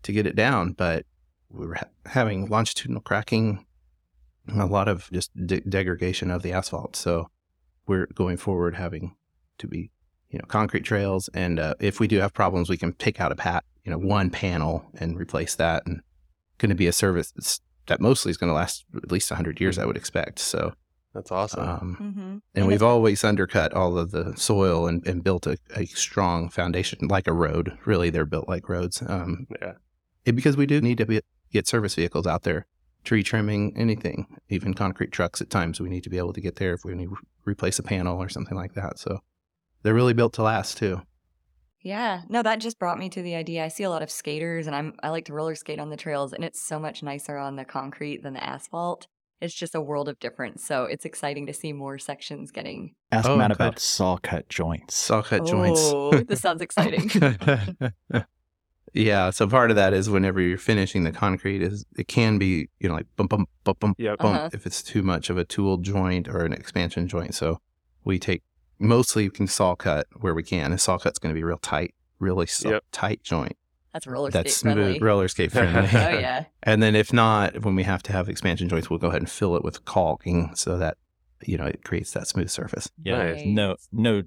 [0.01, 1.05] to get it down, but
[1.49, 3.65] we were ha- having longitudinal cracking,
[4.53, 6.95] a lot of just de- degradation of the asphalt.
[6.95, 7.29] So
[7.87, 9.15] we're going forward having
[9.57, 9.91] to be,
[10.29, 11.29] you know, concrete trails.
[11.33, 13.97] And uh, if we do have problems, we can pick out a pat, you know,
[13.97, 15.85] one panel and replace that.
[15.85, 16.01] And
[16.59, 19.59] going to be a service that's, that mostly is going to last at least 100
[19.59, 20.37] years, I would expect.
[20.39, 20.73] So,
[21.13, 21.67] That's awesome.
[21.67, 25.85] um, hmm and we've always undercut all of the soil and, and built a, a
[25.87, 27.77] strong foundation like a road.
[27.85, 29.01] Really, they're built like roads.
[29.07, 29.73] Um, yeah.
[30.25, 32.65] it- because we do need to be, get service vehicles out there,
[33.03, 35.79] tree trimming, anything, even concrete trucks at times.
[35.79, 38.21] We need to be able to get there if we need to replace a panel
[38.21, 38.99] or something like that.
[38.99, 39.19] So
[39.83, 41.01] they're really built to last too.
[41.81, 42.21] Yeah.
[42.27, 43.63] No, that just brought me to the idea.
[43.63, 45.97] I see a lot of skaters and I'm I like to roller skate on the
[45.97, 49.07] trails and it's so much nicer on the concrete than the asphalt.
[49.41, 50.65] It's just a world of difference.
[50.65, 54.95] So it's exciting to see more sections getting Ask Oh, Matt about saw cut joints.
[54.95, 55.79] Saw cut joints.
[55.81, 57.09] Oh, this sounds exciting.
[58.93, 59.29] yeah.
[59.29, 62.89] So part of that is whenever you're finishing the concrete is it can be, you
[62.89, 64.17] know, like bump, bump, bump, bump, Yep.
[64.19, 64.49] bump Uh-huh.
[64.53, 67.35] if it's too much of a tool joint or an expansion joint.
[67.35, 67.59] So
[68.03, 68.43] we take
[68.79, 70.71] mostly we can saw cut where we can.
[70.71, 72.83] A saw cut's going to be real tight, really saw, Yep.
[72.91, 73.57] tight joint.
[73.93, 74.93] That's roller That's skate friendly.
[74.93, 75.89] smooth, roller skate friendly.
[75.93, 76.45] oh yeah.
[76.63, 79.29] And then if not, when we have to have expansion joints, we'll go ahead and
[79.29, 80.97] fill it with caulking so that
[81.43, 82.89] you know it creates that smooth surface.
[83.03, 83.45] Yeah, Nice.
[83.45, 84.23] no, no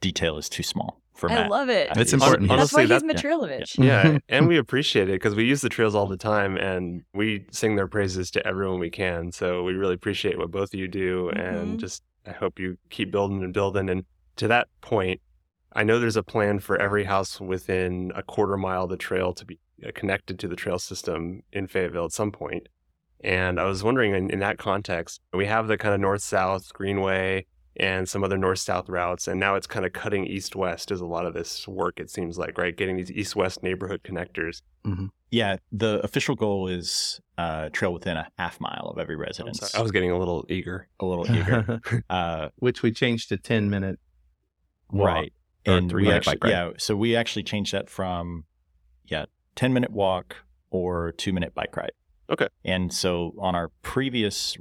[0.00, 1.88] detail is too small for I love it.
[1.96, 2.50] It's important.
[2.50, 3.84] And that's why Honestly, he's that- Matrilovich.
[3.84, 7.46] yeah, and we appreciate it because we use the trails all the time, and we
[7.50, 9.32] sing their praises to everyone we can.
[9.32, 11.38] So we really appreciate what both of you do, Mhm.
[11.60, 13.88] and just I hope you keep building and building.
[13.88, 14.04] And
[14.36, 15.20] to that point,
[15.72, 19.32] I know there's a plan for every house within a quarter mile of the trail
[19.34, 22.68] to be uh, connected to the trail system in Fayetteville at some point.
[23.22, 26.72] And I was wondering, in, in that context, we have the kind of north south
[26.72, 27.46] greenway
[27.78, 31.00] and some other north south routes, and now it's kind of cutting east west is
[31.00, 32.00] a lot of this work.
[32.00, 34.62] It seems like right, getting these east west neighborhood connectors.
[35.30, 39.74] Yeah, the official goal is uh, trail within a half mile of every residence.
[39.74, 40.88] I was getting a little eager.
[41.00, 41.80] a little eager.
[42.10, 43.98] uh, Which we changed to 10 minute
[44.90, 45.06] walk.
[45.08, 45.32] right.
[45.66, 46.50] or And three we minute actually, bike ride.
[46.50, 48.44] yeah, so we actually changed that from,
[49.06, 49.24] yeah,
[49.56, 50.36] 10 minute walk
[50.70, 51.92] or two minute bike ride.
[52.30, 52.46] Okay.
[52.64, 54.56] And so on our previous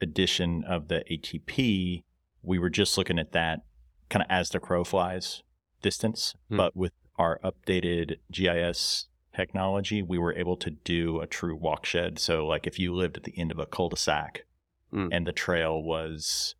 [0.00, 2.02] edition of the ATP,
[2.42, 3.60] we were just looking at that
[4.08, 5.42] kind of as the crow flies
[5.82, 6.34] distance.
[6.48, 6.56] Hmm.
[6.56, 12.18] But with our updated GIS technology, we were able to do a true walk shed.
[12.18, 14.44] So, like if you lived at the end of a cul de sac
[14.92, 15.08] Hmm.
[15.10, 16.54] and the trail was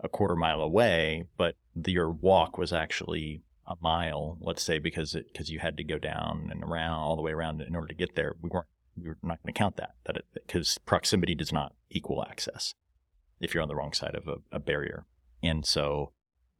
[0.00, 5.14] a quarter mile away, but the, your walk was actually a mile, let's say, because
[5.14, 7.88] it because you had to go down and around all the way around in order
[7.88, 8.36] to get there.
[8.42, 8.66] We weren't
[8.96, 12.74] we were not going to count that that because proximity does not equal access
[13.40, 15.06] if you're on the wrong side of a, a barrier,
[15.42, 16.12] and so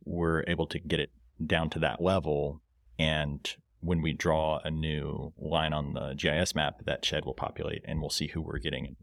[0.04, 1.10] we're able to get it
[1.44, 2.62] down to that level.
[2.98, 3.48] And
[3.80, 8.00] when we draw a new line on the GIS map, that shed will populate, and
[8.00, 8.96] we'll see who we're getting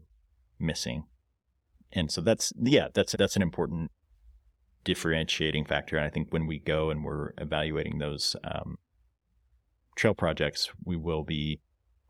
[0.58, 1.04] missing.
[1.92, 3.90] And so that's yeah, that's that's an important
[4.84, 5.96] differentiating factor.
[5.96, 8.78] And I think when we go and we're evaluating those um,
[9.96, 11.60] trail projects, we will be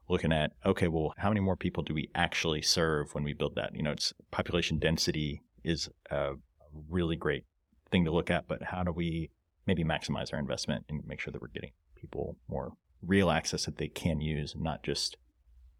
[0.09, 3.55] looking at okay, well, how many more people do we actually serve when we build
[3.55, 3.75] that?
[3.75, 6.33] You know, it's population density is a
[6.89, 7.45] really great
[7.91, 9.31] thing to look at, but how do we
[9.67, 12.73] maybe maximize our investment and make sure that we're getting people more
[13.03, 15.17] real access that they can use, and not just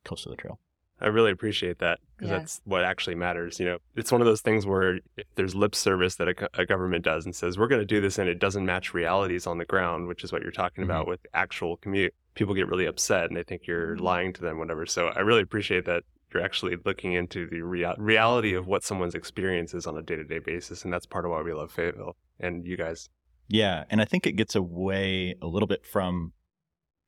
[0.05, 0.59] close to the trail?
[1.01, 2.39] I really appreciate that because Yeah.
[2.39, 3.61] that's what actually matters.
[3.61, 6.67] You know, it's one of those things where if there's lip service that a, a
[6.67, 9.59] government does and says we're going to do this, and it doesn't match realities on
[9.59, 11.11] the ground, which is what you're talking about mm-hmm.
[11.11, 12.15] with actual commute.
[12.35, 14.05] People get really upset and they think you're mm-hmm.
[14.05, 14.87] lying to them, whatever.
[14.87, 19.15] So I really appreciate that you're actually looking into the rea- reality of what someone's
[19.15, 21.73] experience is on a day to day basis, and that's part of why we love
[21.73, 23.09] Fayetteville and you guys.
[23.49, 26.33] Yeah, and I think it gets away a little bit from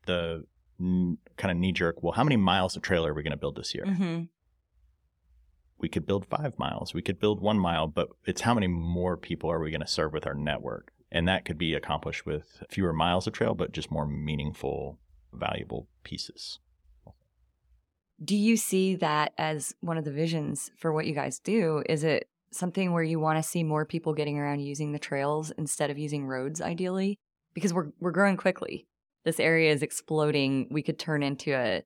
[0.06, 0.44] the
[0.80, 2.02] n- kind of knee jerk.
[2.02, 3.84] Well, how many miles of trailer are we going to build this year?
[3.84, 4.22] hmm
[5.78, 9.16] We could build five miles, we could build one mile, but it's how many more
[9.16, 10.92] people are we going to serve with our network?
[11.12, 14.98] And that could be accomplished with fewer miles of trail, but just more meaningful,
[15.32, 16.58] valuable pieces.
[18.22, 21.82] Do you see that as one of the visions for what you guys do?
[21.88, 25.50] Is it something where you want to see more people getting around using the trails
[25.52, 27.18] instead of using roads ideally?
[27.54, 28.86] Because we're we're growing quickly.
[29.24, 30.68] This area is exploding.
[30.70, 31.82] We could turn into a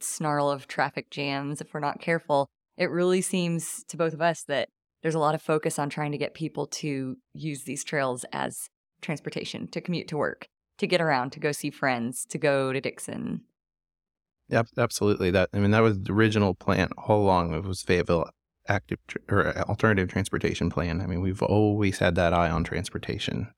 [0.00, 2.46] snarl of traffic jams if we're not careful.
[2.76, 4.68] It really seems to both of us that
[5.02, 8.68] there's a lot of focus on trying to get people to use these trails as
[9.00, 10.46] transportation, to commute to work,
[10.78, 13.42] to get around, to go see friends, to go to Dickson.
[14.50, 15.30] Yep, absolutely.
[15.30, 17.54] That I mean, that was the original plan all along.
[17.54, 18.28] It was Fayetteville
[18.68, 21.00] active tr- or uh, alternative transportation plan.
[21.00, 23.52] I mean, we've always had that eye on transportation.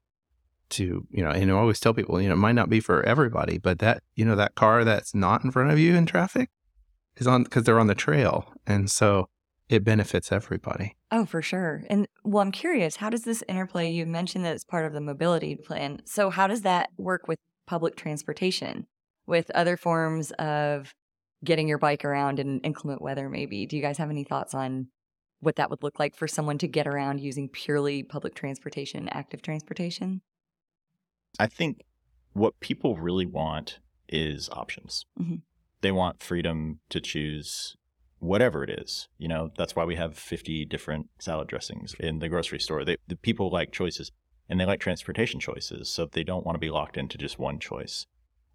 [0.70, 3.02] To you know, and I always tell people, you know, it might not be for
[3.02, 6.48] everybody, but that you know, that car that's not in front of you in traffic
[7.16, 9.28] is on because they're on the trail, and so
[9.68, 10.96] it benefits everybody.
[11.10, 11.84] Oh, for sure.
[11.90, 13.90] And well, I'm curious, how does this interplay?
[13.90, 16.00] You mentioned that it's part of the mobility plan.
[16.06, 18.86] So, how does that work with public transportation,
[19.26, 20.94] with other forms of
[21.44, 23.66] getting your bike around in inclement weather, maybe?
[23.66, 24.88] Do you guys have any thoughts on
[25.40, 29.42] what that would look like for someone to get around using purely public transportation, active
[29.42, 30.22] transportation?
[31.38, 31.82] I think
[32.32, 35.04] what people really want is options.
[35.18, 35.42] Mhm.
[35.80, 37.76] They want freedom to choose
[38.18, 39.08] whatever it is.
[39.18, 42.84] You know, that's why we have 50 different salad dressings in the grocery store.
[42.84, 44.12] They, the people like choices
[44.48, 45.88] and they like transportation choices.
[45.88, 48.06] So they don't want to be locked into just one choice.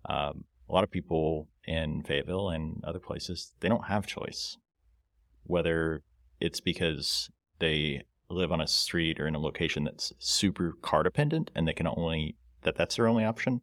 [0.06, 4.58] Um, a lot of people in Fayetteville and other places, they don't have choice.
[5.44, 6.04] Whether
[6.40, 11.50] it's because they live on a street or in a location that's super car dependent
[11.56, 13.62] and they can only that that's their only option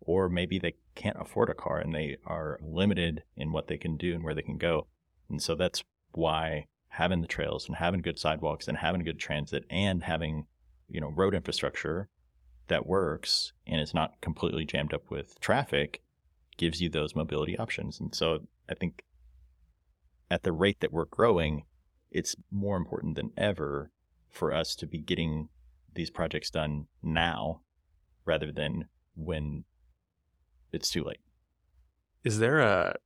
[0.00, 3.96] or maybe they can't afford a car and they are limited in what they can
[3.96, 4.86] do and where they can go
[5.28, 9.64] and so that's why having the trails and having good sidewalks and having good transit
[9.68, 10.46] and having
[10.88, 12.08] you know road infrastructure
[12.68, 16.03] that works and is not completely jammed up with traffic
[16.56, 19.02] gives you those mobility options and so i think
[20.30, 21.64] at the rate that we're growing
[22.10, 23.90] it's more important than ever
[24.30, 25.48] for us to be getting
[25.94, 27.60] these projects done now
[28.24, 29.64] rather than when
[30.72, 31.20] it's too late.
[32.22, 32.96] Is there a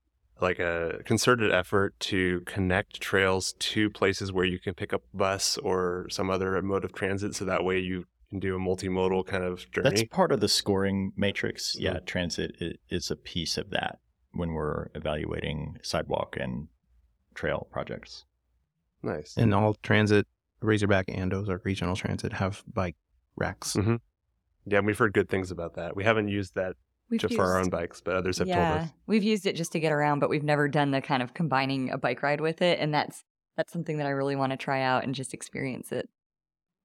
[0.41, 5.59] like a concerted effort to connect trails to places where you can pick up bus
[5.59, 9.45] or some other mode of transit so that way you can do a multimodal kind
[9.45, 9.89] of journey?
[9.91, 11.77] That's part of the scoring matrix.
[11.79, 13.99] Yeah, transit is a piece of that
[14.33, 16.69] when we're evaluating sidewalk and
[17.35, 18.25] trail projects.
[19.03, 19.37] nice.
[19.37, 20.27] And all transit,
[20.61, 22.97] Razorback and Ozark Regional Transit have bike
[23.37, 23.75] racks.
[23.77, 24.01] Mhm.
[24.67, 25.95] Yeah, we've heard good things about that.
[25.95, 26.75] We haven't used that
[27.09, 28.91] We've just for our own bikes, but others have told us.
[29.07, 31.91] We've used it just to get around, but we've never done the kind of combining
[31.91, 33.25] a bike ride with it, and that's
[33.57, 36.09] that's something that I really want to try out and just experience it.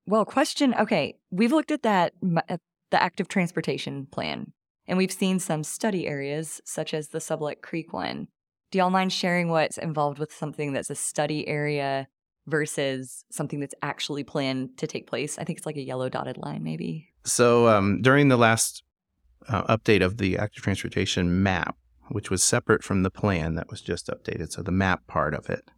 [0.05, 0.73] Well, question.
[0.73, 2.13] Okay, we've looked at that
[2.49, 2.59] at
[2.91, 4.51] the active transportation plan,
[4.87, 8.27] and we've seen some study areas such as the Sublett Creek one.
[8.71, 12.07] Do y'all mind sharing what's involved with something that's a study area
[12.47, 15.37] versus something that's actually planned to take place?
[15.37, 17.07] I think it's like a yellow dotted line, maybe.
[17.23, 18.83] So um, during the last
[19.47, 21.77] uh, update of the active transportation map,
[22.09, 25.49] which was separate from the plan that was just updated, so the map part of
[25.49, 25.69] it,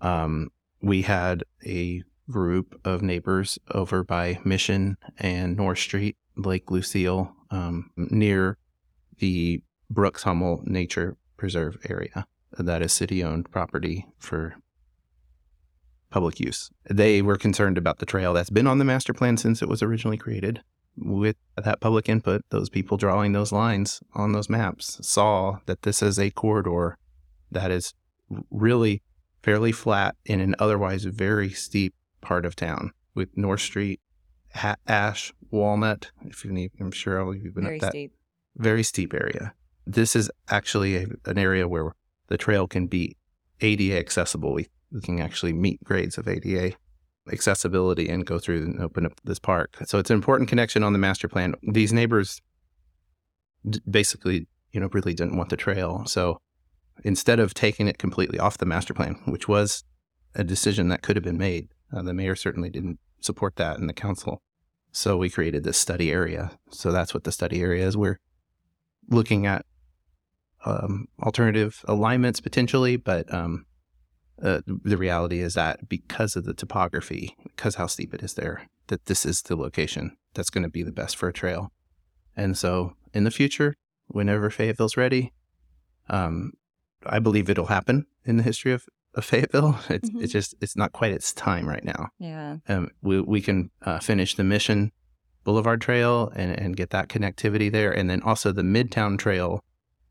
[0.00, 0.48] um,
[0.82, 7.90] we had a group of neighbors over by Mission and North Street, Lake Lucille, um,
[7.96, 8.56] near
[9.18, 12.26] the Brooks Hummel Nature Preserve area.
[12.58, 14.56] That is city owned property for
[16.10, 16.70] public use.
[16.88, 19.82] They were concerned about the trail that's been on the master plan since it was
[19.82, 20.62] originally created.
[20.96, 26.02] With that public input, those people drawing those lines on those maps saw that this
[26.02, 26.98] is a corridor
[27.50, 27.94] that is
[28.50, 29.02] really
[29.42, 34.00] fairly flat in an otherwise very steep part of town with North Street,
[34.54, 36.10] ha- Ash, Walnut.
[36.22, 38.12] If you need, I'm sure all of you've been Very up that steep.
[38.56, 39.54] very steep area.
[39.86, 41.92] This is actually a, an area where
[42.28, 43.16] the trail can be
[43.60, 44.52] ADA accessible.
[44.52, 46.72] We, we can actually meet grades of ADA
[47.30, 49.76] accessibility and go through and open up this park.
[49.86, 51.54] So it's an important connection on the master plan.
[51.62, 52.40] These neighbors
[53.68, 56.04] d- basically, you know, really didn't want the trail.
[56.06, 56.40] So
[57.04, 59.84] instead of taking it completely off the master plan, which was
[60.34, 63.86] a decision that could have been made, uh, the mayor certainly didn't support that in
[63.86, 64.42] the council.
[64.92, 66.52] So we created this study area.
[66.70, 67.96] So that's what the study area is.
[67.96, 68.18] We're
[69.08, 69.64] looking at
[70.64, 73.66] um, alternative alignments potentially, but um,
[74.42, 78.68] uh, the reality is that because of the topography, because how steep it is there,
[78.88, 81.70] that this is the location that's going to be the best for a trail.
[82.36, 83.74] And so in the future,
[84.08, 85.32] whenever Fayetteville's ready,
[86.08, 86.52] um,
[87.06, 89.78] I believe it'll happen in the history of, of Fayetteville.
[89.88, 90.22] It's, Mhm.
[90.22, 92.58] it's just it's not quite its time right now Yeah.
[92.68, 94.92] um, we, we can uh, finish the Mission
[95.44, 97.90] Boulevard Trail and, and get that connectivity there.
[97.92, 99.64] And then also the Midtown Trail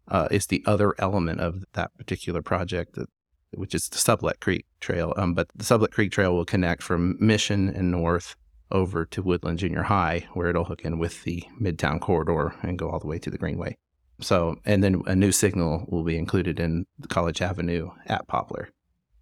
[0.07, 3.07] uh, is the other element of that particular project, that,
[3.53, 5.13] which is the Sublett Creek Trail.
[5.17, 8.35] Um, but the Sublett Creek Trail will connect from Mission and north
[8.71, 12.89] over to Woodland Junior High, where it'll hook in with the Midtown corridor and go
[12.89, 13.77] all the way to the Greenway.
[14.21, 18.69] So, and then a new signal will be included in College Avenue at Poplar.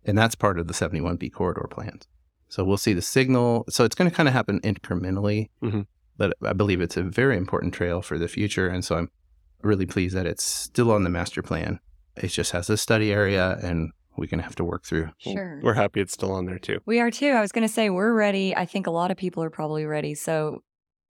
[0.07, 2.07] And that's part of the 71B corridor plans.
[2.49, 3.65] So we'll see the signal.
[3.69, 5.85] So it's going to kind of happen incrementally, Mhm.
[6.17, 8.67] but I believe it's a very important trail for the future.
[8.69, 9.09] And so I'm
[9.61, 11.79] really pleased that it's still on the master plan.
[12.15, 15.09] It just has a study area, and we're going to have to work through.
[15.19, 15.59] Sure.
[15.61, 16.79] We're happy it's still on there too.
[16.85, 17.29] We are too.
[17.31, 18.55] I was going to say we're ready.
[18.55, 20.15] I think a lot of people are probably ready.
[20.15, 20.63] So,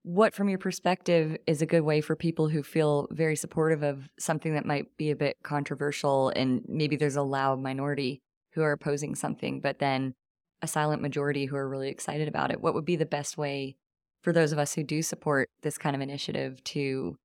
[0.02, 4.08] what from your perspective is a good way for people who feel very supportive of
[4.18, 8.22] something that might be a bit controversial and maybe there's a loud minority
[8.56, 10.14] who are opposing something, but then
[10.62, 12.60] a silent majority who are really excited about it?
[12.60, 13.76] What would be the best way
[14.22, 17.16] for those of us who do support this kind of initiative to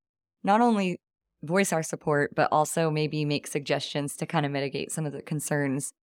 [0.44, 1.00] not only
[1.42, 5.22] voice our support, but also maybe make suggestions to kind of mitigate some of the
[5.22, 5.94] concerns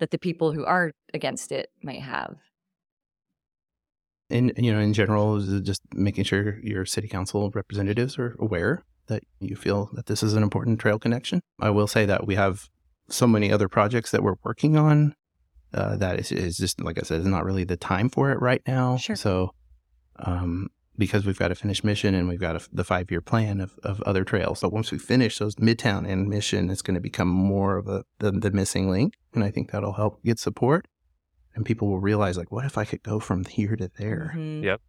[0.00, 2.36] that the people who are against it might have?
[4.30, 9.22] And you know in general just making sure your city council representatives are aware that
[9.40, 12.68] you feel that this is an important trail connection i will say that we have
[13.10, 15.14] so many other projects that we're working on
[15.74, 18.40] uh, that is, is just like i said is not really the time for it
[18.40, 19.16] right now Sure.
[19.16, 19.50] so
[20.20, 23.60] um, because we've got to finish mission and we've got a, the five year plan
[23.60, 27.00] of, of other trails so once we finish those midtown and mission it's going to
[27.00, 30.86] become more of a the, the missing link and i think that'll help get support
[31.54, 34.64] and people will realize like what if i could go from here to there Mhm.
[34.64, 34.80] Yep.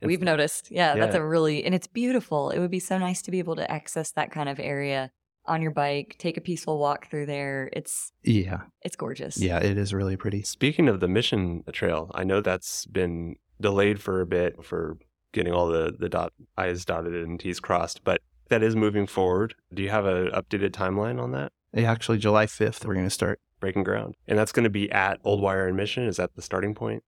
[0.00, 0.70] And We've noticed.
[0.70, 2.50] Yeah, that's a really, and it's beautiful.
[2.50, 5.10] It would be so nice to be able to access that kind of area
[5.48, 7.68] on your bike, take a peaceful walk through there.
[7.72, 9.38] It's yeah it's gorgeous.
[9.40, 10.42] Yeah, it is really pretty.
[10.42, 14.98] Speaking of the mission trail, I know that's been delayed for a bit for
[15.32, 19.54] getting all the, the dot I's dotted and T's crossed, but that is moving forward.
[19.74, 21.52] Do you have an updated timeline on that?
[21.74, 23.40] Yeah, Actually, July 5th, we're going to start.
[23.60, 24.14] Breaking ground.
[24.26, 26.04] And that's going to be at Old Wire and Mission.
[26.04, 27.02] Is that the starting point?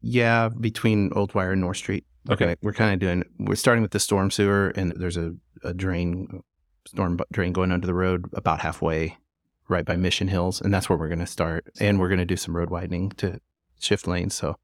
[0.00, 2.04] Yeah, between Old Wire and North Street.
[2.26, 2.56] We're Okay.
[2.62, 6.42] we're kind of doing, we're starting with the storm sewer, and there's a, a drain,
[6.86, 9.16] storm drain going under the road about halfway
[9.68, 10.60] right by Mission Hills.
[10.60, 11.66] And that's where we're going to start.
[11.80, 13.40] And we're going to do some road widening to
[13.80, 14.34] shift lanes.
[14.34, 14.56] So,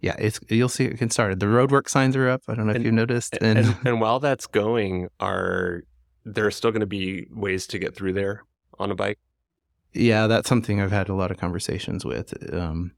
[0.00, 1.38] yeah, it's you'll see it can start.
[1.40, 2.42] The roadwork signs are up.
[2.48, 3.34] I don't know if you noticed.
[3.34, 5.82] And, And, and, and while that's going, are
[6.24, 8.44] there still going to be ways to get through there
[8.78, 9.18] on a bike?
[9.92, 12.32] Yeah, that's something I've had a lot of conversations with.
[12.54, 12.92] Um,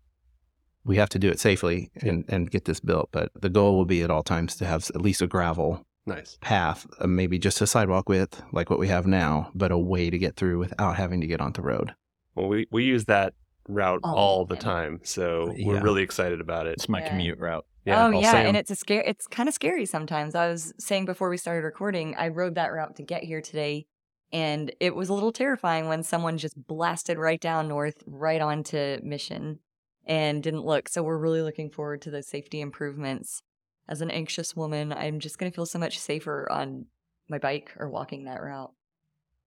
[0.84, 3.84] we have to do it safely and, and get this built, but the goal will
[3.84, 6.36] be at all times to have at least a gravel Nice.
[6.40, 10.10] path, uh, maybe just a sidewalk width like what we have now, but a way
[10.10, 11.94] to get through without having to get onto the road.
[12.34, 13.34] Well, we, we use that
[13.68, 14.98] route All the all the time.
[14.98, 15.00] time.
[15.04, 16.72] So we're really excited about it.
[16.72, 17.08] It's my Yeah.
[17.10, 17.64] commute route.
[17.84, 19.02] Yeah, oh I'll yeah, and it's a scare.
[19.04, 20.34] It's kind of scary sometimes.
[20.34, 23.86] I was saying before we started recording, I rode that route to get here today,
[24.32, 28.98] and it was a little terrifying when someone just blasted right down north, right onto
[29.02, 29.58] Mission,
[30.04, 30.88] and didn't look.
[30.88, 33.42] So we're really looking forward to those safety improvements.
[33.88, 36.86] As an anxious woman, I'm just going to feel so much safer on
[37.28, 38.72] my bike or walking that route.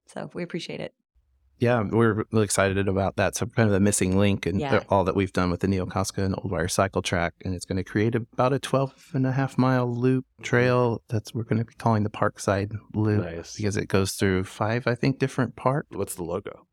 [0.07, 0.93] So we appreciate it.
[1.57, 3.35] Yeah, we're really excited about that.
[3.35, 4.83] So kind of the missing link and Yeah.
[4.89, 7.33] all that we've done with the Niokaska and Old Wire cycle track.
[7.45, 11.33] And it's going to create about a 12 and a half mile loop trail that's
[11.33, 13.55] we're going to be calling the Parkside Loop Nice.
[13.55, 15.95] because it goes through five, I think, different parks.
[15.95, 16.67] What's the logo?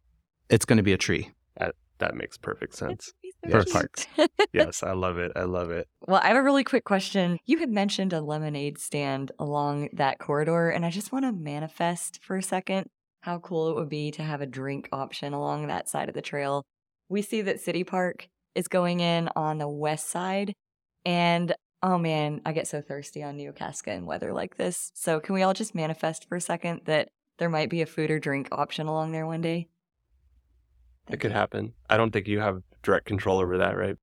[0.48, 1.30] It's going to be a tree.
[1.58, 3.12] That, That makes perfect sense.
[3.43, 3.72] For Cute.
[3.72, 4.07] parks.
[4.53, 5.32] yes, I love it.
[5.34, 5.88] I love it.
[6.07, 7.38] Well, I have a really quick question.
[7.45, 12.20] You had mentioned a lemonade stand along that corridor, and I just want to manifest
[12.22, 12.88] for a second
[13.22, 16.22] how cool it would be to have a drink option along that side of the
[16.22, 16.64] trail.
[17.09, 20.53] We see that City Park is going in on the west side,
[21.05, 24.93] and oh man, I get so thirsty on Niokaska in weather like this.
[24.95, 28.11] So, can we all just manifest for a second that there might be a food
[28.11, 29.68] or drink option along there one day?
[31.09, 31.72] It could happen.
[31.90, 33.97] I don't think you have direct control over that, right?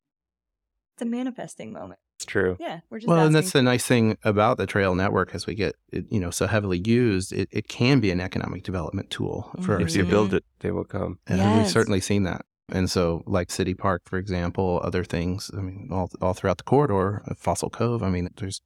[0.95, 1.99] It's a manifesting moment.
[2.17, 2.57] It's true.
[2.59, 5.55] Yeah, we're just Well, and that's the nice thing about the trail network as we
[5.55, 9.51] get it, you know, so heavily used, it, it can be an economic development tool
[9.61, 9.83] for our Mhm.
[9.85, 11.19] If you build it, they will come.
[11.27, 11.55] And Yes.
[11.55, 12.45] we've certainly seen that.
[12.71, 16.65] And so, like City Park, for example, other things, I mean, all, all throughout the
[16.65, 18.61] corridor, uh, Fossil Cove, I mean, there's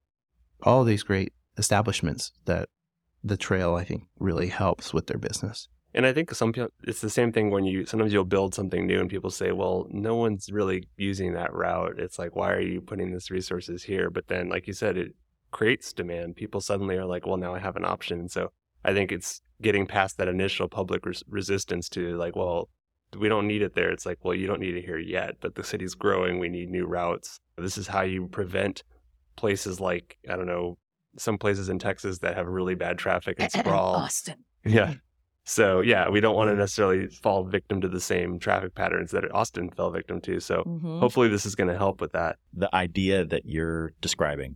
[0.63, 2.69] all these great establishments that
[3.23, 5.69] the trail, I think, really helps with their business.
[5.95, 8.87] And I think some people, it's the same thing when you sometimes you'll build something
[8.87, 11.99] new and people say, well, no one's really using that route.
[11.99, 14.09] It's like, why are you putting this resources here?
[14.09, 15.13] But then, like you said, it
[15.51, 16.35] creates demand.
[16.35, 18.19] People suddenly are like, well, now I have an option.
[18.19, 18.51] And so
[18.83, 22.69] I think it's getting past that initial public res- resistance to like, well,
[23.17, 23.91] we don't need it there.
[23.91, 26.39] It's like, well, you don't need it here yet, but the city's growing.
[26.39, 27.39] We need new routes.
[27.57, 28.83] This is how you prevent
[29.35, 30.77] places like, I don't know,
[31.17, 33.95] some places in Texas that have really bad traffic and sprawl.
[33.95, 34.43] Austin.
[34.65, 34.95] Yeah.
[35.45, 39.29] So yeah, we don't want to necessarily fall victim to the same traffic patterns that
[39.33, 40.39] Austin fell victim to.
[40.39, 40.99] So Mhm.
[40.99, 42.37] hopefully this is going to help with that.
[42.53, 44.55] The idea that you're describing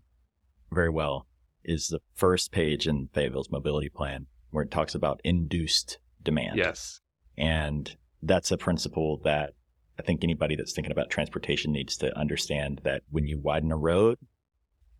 [0.71, 1.27] very well
[1.63, 6.57] is the first page in Fayetteville's mobility plan, where it talks about induced demand.
[6.57, 7.01] Yes.
[7.37, 9.53] And that's a principle that
[9.99, 13.77] I think anybody that's thinking about transportation needs to understand that when you widen a
[13.77, 14.19] road,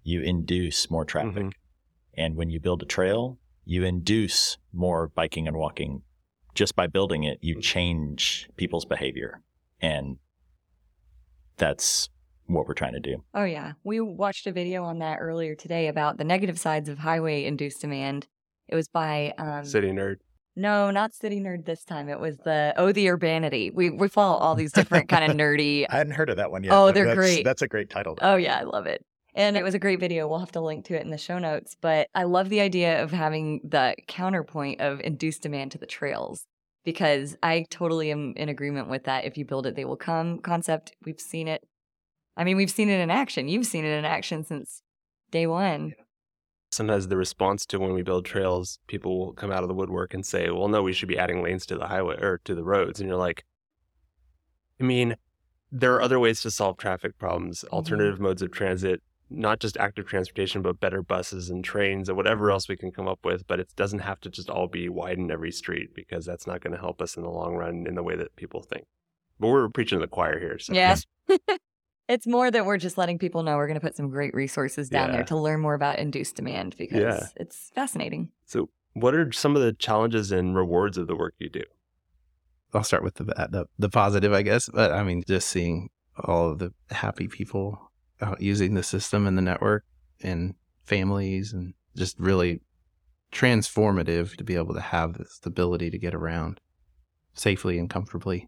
[0.03, 1.43] you induce more traffic.
[1.45, 1.51] Mhm.
[2.15, 3.38] And when you build a trail,
[3.70, 6.01] you induce more biking and walking.
[6.55, 9.41] Just by building it, you change people's behavior.
[9.82, 10.18] And
[11.57, 12.09] that's
[12.45, 13.24] what we're trying to do.
[13.34, 13.74] Oh, yeah.
[13.84, 17.82] We watched a video on that earlier today about the negative sides of highway induced
[17.82, 18.28] demand.
[18.68, 20.15] It was by, um, City nerd.
[20.55, 22.09] no, not City Nerd this time.
[22.09, 23.70] It was the Oh, the Urbanity.
[23.72, 25.86] We, we follow all these different kind of nerdy.
[25.89, 27.43] I hadn't heard of that one yet, Oh, they're that's- great.
[27.45, 28.18] That's a great title.
[28.22, 28.57] Oh, yeah.
[28.59, 29.05] I love it.
[29.38, 30.27] And it was a great video.
[30.27, 31.77] We'll have to link to it in the show notes.
[31.79, 36.47] But I love the idea of having the counterpoint of induced demand to the trails
[36.83, 39.25] because I totally am in agreement with that.
[39.25, 40.95] If you build it, they will come concept.
[41.05, 41.61] We've seen it.
[42.35, 43.47] I mean, we've seen it in action.
[43.47, 44.81] You've seen it in action since
[45.29, 45.93] day one.
[46.71, 50.15] Sometimes the response to when we build trails, people will come out of the woodwork
[50.15, 52.63] and say, well, no, we should be adding lanes to the highway or to the
[52.63, 52.99] roads.
[52.99, 53.45] And you're like,
[54.81, 55.15] I mean,
[55.71, 57.75] there are other ways to solve traffic problems, mm-hmm.
[57.75, 62.49] alternative modes of transit, not just active transportation, but better buses and trains and whatever
[62.51, 63.45] else we can come up with.
[63.47, 66.73] But it doesn't have to just all be widen every street because that's not going
[66.73, 68.86] to help us in the long run in the way that people think.
[69.39, 70.57] But we're preaching to the choir here.
[70.59, 70.73] So.
[70.73, 70.95] Yeah.
[72.09, 74.89] it's more that we're just letting people know we're going to put some great resources
[74.89, 75.15] down Yeah.
[75.17, 77.28] there to learn more about induced demand because Yeah.
[77.36, 78.32] it's fascinating.
[78.45, 81.63] So, what are some of the challenges and rewards of the work you do?
[82.73, 84.69] I'll start with the, the the positive, I guess.
[84.73, 85.89] But I mean, just seeing
[86.23, 87.86] all of the happy people
[88.22, 89.84] out using the system and the network,
[90.22, 92.61] and families, and just really
[93.32, 96.59] transformative to be able to have this ability to get around
[97.34, 98.47] safely and comfortably.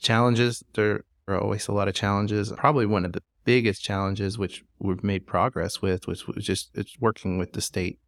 [0.00, 2.52] Challenges there are always a lot of challenges.
[2.56, 6.96] Probably one of the biggest challenges, which we've made progress with, which was just it's
[7.00, 7.98] working with the state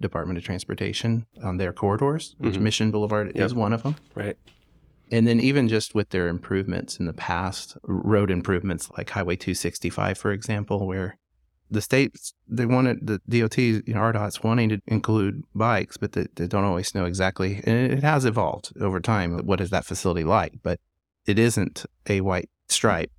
[0.00, 2.60] Department of Transportation on their corridors, which Mhm.
[2.60, 3.44] Mission Boulevard Yep.
[3.46, 3.96] is one of them.
[4.14, 4.36] Right.
[5.10, 10.18] And then even just with their improvements in the past, road improvements like Highway 265,
[10.18, 11.16] for example, where
[11.70, 16.26] the states they wanted the DOT, you know, ARDOT's wanting to include bikes, but they,
[16.36, 17.60] they don't always know exactly.
[17.64, 19.38] And it has evolved over time.
[19.46, 20.54] What is that facility like?
[20.62, 20.80] But
[21.26, 23.10] it isn't a white stripe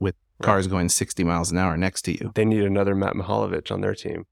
[0.00, 0.46] with Right.
[0.46, 2.30] cars going 60 miles an hour next to you.
[2.34, 4.24] They need another Matt Mihalevich on their team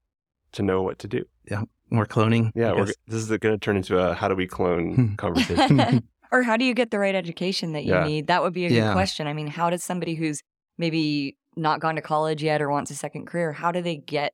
[0.53, 1.25] to know what to do.
[1.49, 2.51] Yeah, more cloning.
[2.55, 4.49] Yeah, we're, this is going to turn into a how do we Hmm.
[4.55, 6.07] clone conversation.
[6.31, 8.03] or how do you get the right education that you Yeah.
[8.07, 8.27] need?
[8.27, 8.87] That would be a Yeah.
[8.87, 9.27] good question.
[9.27, 10.41] I mean, how does somebody who's
[10.77, 14.33] maybe not gone to college yet or wants a second career, how do they get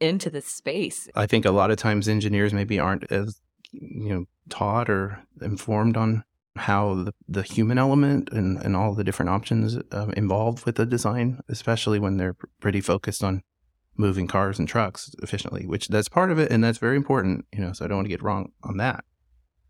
[0.00, 1.08] into this space?
[1.14, 3.40] I think a lot of times engineers maybe aren't as
[3.72, 6.24] you know taught or informed on
[6.56, 10.86] how the, the human element and, and all the different options uh, involved with the
[10.86, 13.42] design, especially when they're pr- pretty focused on
[13.96, 17.60] moving cars and trucks efficiently, which that's part of it and that's very important, you
[17.60, 19.04] know, so I don't want to get wrong on that.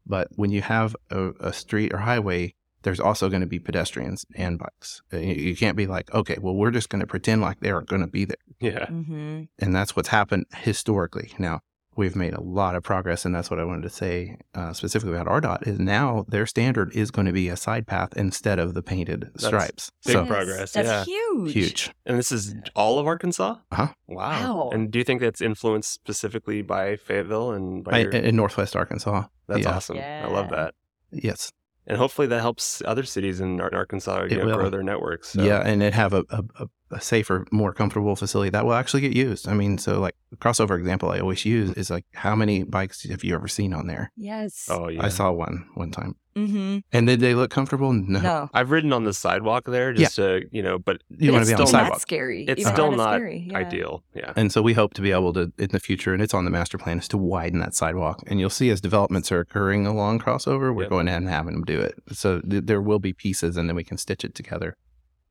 [0.06, 4.24] But when you have a, a street or highway, there's also going to be pedestrians
[4.36, 5.02] and bikes.
[5.12, 7.80] Uh, You, you can't be like, okay, well, we're just going to pretend like they're
[7.80, 8.36] going to be there.
[8.60, 8.86] Yeah.
[8.86, 11.32] hmm And that's what's happened historically.
[11.38, 11.60] Now,
[11.96, 15.16] we've made a lot of progress, and that's what I wanted to say uh, specifically
[15.16, 18.74] about ARDOT is now their standard is going to be a side path instead of
[18.74, 19.90] the painted That's stripes.
[20.04, 21.04] big so progress, That's yeah.
[21.04, 21.52] huge.
[21.54, 21.90] huge.
[22.04, 23.56] And this is all of Arkansas?
[23.72, 23.88] Uh-huh.
[24.06, 24.28] Wow.
[24.56, 24.70] Wow.
[24.72, 28.10] And do you think that's influenced specifically by Fayetteville and by I, your...
[28.12, 29.24] in Northwest Arkansas.
[29.48, 29.74] That's yeah.
[29.74, 29.98] awesome.
[29.98, 30.74] I love that.
[31.12, 31.52] Yes.
[31.86, 35.30] And hopefully that helps other cities in Arkansas you know, grow their networks.
[35.30, 35.42] So.
[35.42, 39.00] Yeah, and it have a, a, a- a safer, more comfortable facility that will actually
[39.00, 39.48] get used.
[39.48, 43.02] I mean, so like the crossover example I always use is like, how many bikes
[43.08, 44.12] have you ever seen on there?
[44.16, 44.68] Yes.
[44.70, 45.04] Oh, yeah.
[45.04, 46.14] I saw one one time.
[46.36, 46.78] Mm-hmm.
[46.92, 47.94] And did they look comfortable?
[47.94, 48.20] No.
[48.20, 48.50] No.
[48.52, 51.54] I've ridden on the sidewalk there just to, you know, but You want to be
[51.54, 52.00] on the It's still not sidewalk.
[52.02, 52.44] scary.
[52.46, 53.48] it's Even still not scary.
[53.50, 53.56] yeah.
[53.58, 54.04] ideal.
[54.14, 54.34] Yeah.
[54.36, 56.50] And so we hope to be able to in the future, and it's on the
[56.50, 58.22] master plan, is to widen that sidewalk.
[58.26, 60.90] And you'll see as developments are occurring along crossover, we're Yep.
[60.90, 61.94] going ahead and having them do it.
[62.12, 64.76] So th- there will be pieces, and then we can stitch it together.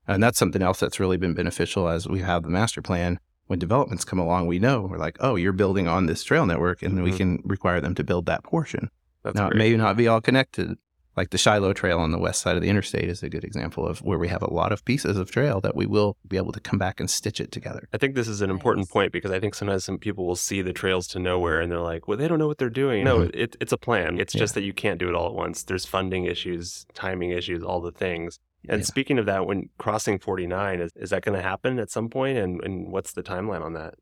[0.07, 3.19] And that's something else that's really been beneficial as we have the master plan.
[3.47, 6.81] When developments come along, we know we're like, oh, you're building on this trail network,
[6.81, 7.17] and we Mhm.
[7.17, 8.89] can require them to build that portion.
[9.23, 10.77] That's now, it may not be all connected.
[11.15, 13.87] Like the Shiloh Trail on the west side of the interstate is a good example
[13.87, 16.51] of where we have a lot of pieces of trail that we will be able
[16.51, 17.87] to come back and stitch it together.
[17.93, 20.61] I think this is an important point because I think sometimes some people will see
[20.61, 23.05] the trails to nowhere and they're like, well, they don't know what they're doing.
[23.05, 24.19] No, it, it's a plan.
[24.19, 25.63] It's just that you can't do it all at once.
[25.63, 28.39] There's funding issues, timing issues, all the things.
[28.69, 28.85] And Yeah.
[28.85, 32.37] speaking of that, when crossing 49, is, is that going to happen at some point?
[32.37, 33.95] And, and what's the timeline on that?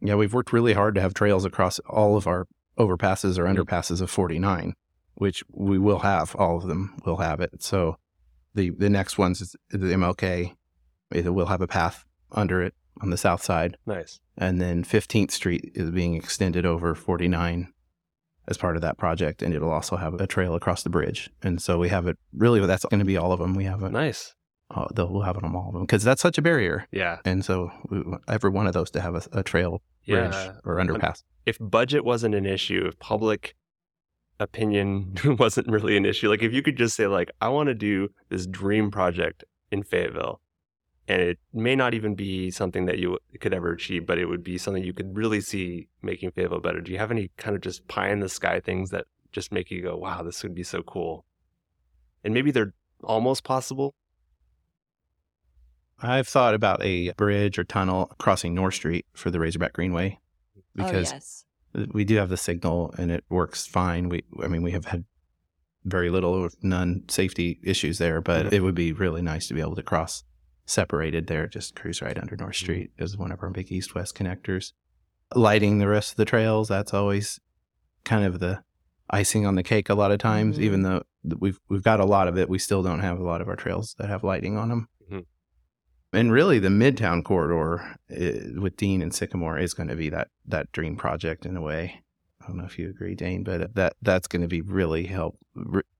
[0.00, 2.46] Yeah, we've worked really hard to have trails across all of our
[2.78, 3.60] overpasses or mm-hmm.
[3.60, 4.74] underpasses of 49,
[5.14, 6.34] which we will have.
[6.36, 7.62] All of them will have it.
[7.62, 7.96] So
[8.54, 10.54] the the next ones is the MLK.
[11.10, 14.20] It will have a path under it on the south side, Nice.
[14.38, 17.72] and then 15th Street is being extended over 49
[18.48, 21.30] as part of that project, and it'll also have a trail across the bridge.
[21.42, 22.16] And so we have it.
[22.32, 23.54] Really, that's going to be all of them.
[23.54, 23.90] We have it.
[23.92, 24.34] Nice.
[24.74, 26.86] Uh, they'll we'll have it on all of them because that's such a barrier.
[26.90, 27.18] Yeah.
[27.24, 30.52] And so we, every one of those to have a, a trail bridge Yeah.
[30.64, 31.22] or underpass.
[31.44, 33.54] If budget wasn't an issue, if public
[34.40, 37.74] opinion wasn't really an issue, like if you could just say, like, I want to
[37.74, 40.40] do this dream project in Fayetteville,
[41.08, 44.42] and it may not even be something that you could ever achieve, but it would
[44.42, 46.80] be something you could really see making Fayetteville better.
[46.80, 49.70] Do you have any kind of just pie in the sky things that just make
[49.70, 51.24] you go, wow, this would be so cool?
[52.24, 53.94] And maybe they're almost possible.
[56.00, 60.18] I've thought about a bridge or tunnel crossing North Street for the Razorback Greenway
[60.58, 61.44] oh, because oh, yes.
[61.92, 64.08] we do have the signal and it works fine.
[64.08, 65.04] We, I mean, we have had
[65.84, 69.60] very little or none safety issues there, but it would be really nice to be
[69.60, 70.24] able to cross
[70.66, 74.72] separated there, just cruise right under North Street is one of our big east-west connectors.
[75.34, 77.40] Lighting the rest of the trails, that's always
[78.04, 78.62] kind of the
[79.10, 80.62] icing on the cake a lot of times, Mhm.
[80.62, 81.02] even though
[81.38, 83.56] we've we've got a lot of it, we still don't have a lot of our
[83.56, 84.88] trails that have lighting on them.
[85.10, 85.24] Mhm.
[86.12, 90.28] And really, the Midtown corridor uh, with Dean and Sycamore is going to be that
[90.46, 92.02] that dream project in a way.
[92.40, 95.38] I don't know if you agree, Dane, but that that's going to be really help.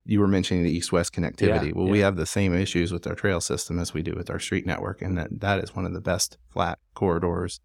[0.09, 1.67] You were mentioning the east-west connectivity.
[1.67, 4.31] Yeah, well, we have the same issues with our trail system as we do with
[4.31, 7.61] our street network, and that that is one of the best flat corridors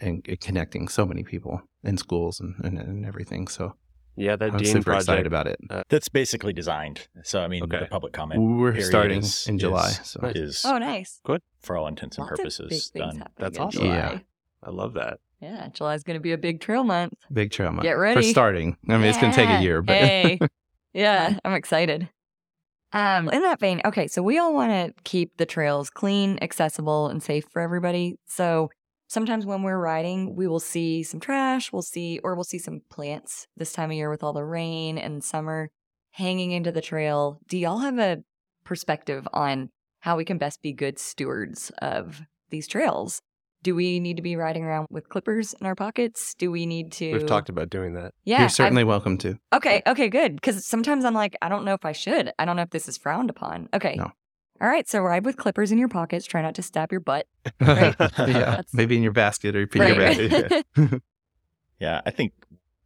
[0.00, 3.48] and it connecting so many people in schools and, and, and everything.
[3.48, 3.74] So
[4.14, 5.02] Yeah, that I'm Dean super project.
[5.08, 5.58] excited about it.
[5.68, 7.08] Uh, That's basically designed.
[7.24, 7.80] So, I mean, Okay.
[7.80, 9.88] the public comment We're starting is- in July.
[9.88, 10.36] is- So Nice.
[10.36, 11.20] is, Oh, nice.
[11.24, 13.24] Good for all intents and Lots of purposes, done.
[13.36, 13.82] That's awesome.
[13.82, 13.96] July.
[13.96, 14.18] Yeah.
[14.62, 15.18] I love that.
[15.40, 17.14] Yeah, July's going to be a big trail month.
[17.32, 17.82] big trail month.
[17.82, 18.76] Get ready For starting.
[18.88, 20.38] I mean, it's going to take a year, but hey,
[20.92, 22.08] yeah, I'm excited.
[22.92, 27.08] Um, in that vein, okay, so we all want to keep the trails clean, accessible,
[27.08, 28.16] and safe for everybody.
[28.26, 28.70] So
[29.08, 32.80] sometimes when we're riding, we will see some trash, we'll see, or we'll see some
[32.90, 35.70] plants this time of year with all the rain and summer
[36.12, 37.40] hanging into the trail.
[37.46, 38.22] Do y'all have a
[38.64, 39.68] perspective on
[40.00, 43.20] how we can best be good stewards of these trails?
[43.62, 46.34] Do we need to be riding around with clippers in our pockets?
[46.38, 47.12] Do we need to?
[47.12, 48.14] We've talked about doing that.
[48.24, 49.38] Yeah, you're I've- certainly welcome to.
[49.52, 50.36] Okay, okay, good.
[50.36, 52.30] Because sometimes I'm like, I don't know if I should.
[52.38, 53.68] I don't know if this is frowned upon.
[53.74, 53.96] Okay.
[53.96, 54.12] No.
[54.60, 54.88] All right.
[54.88, 56.24] So ride with clippers in your pockets.
[56.26, 57.26] Try not to stab your butt.
[57.60, 60.64] yeah, That's- maybe in your basket or put your bag.
[60.76, 61.00] Right.
[61.80, 62.32] Yeah, I think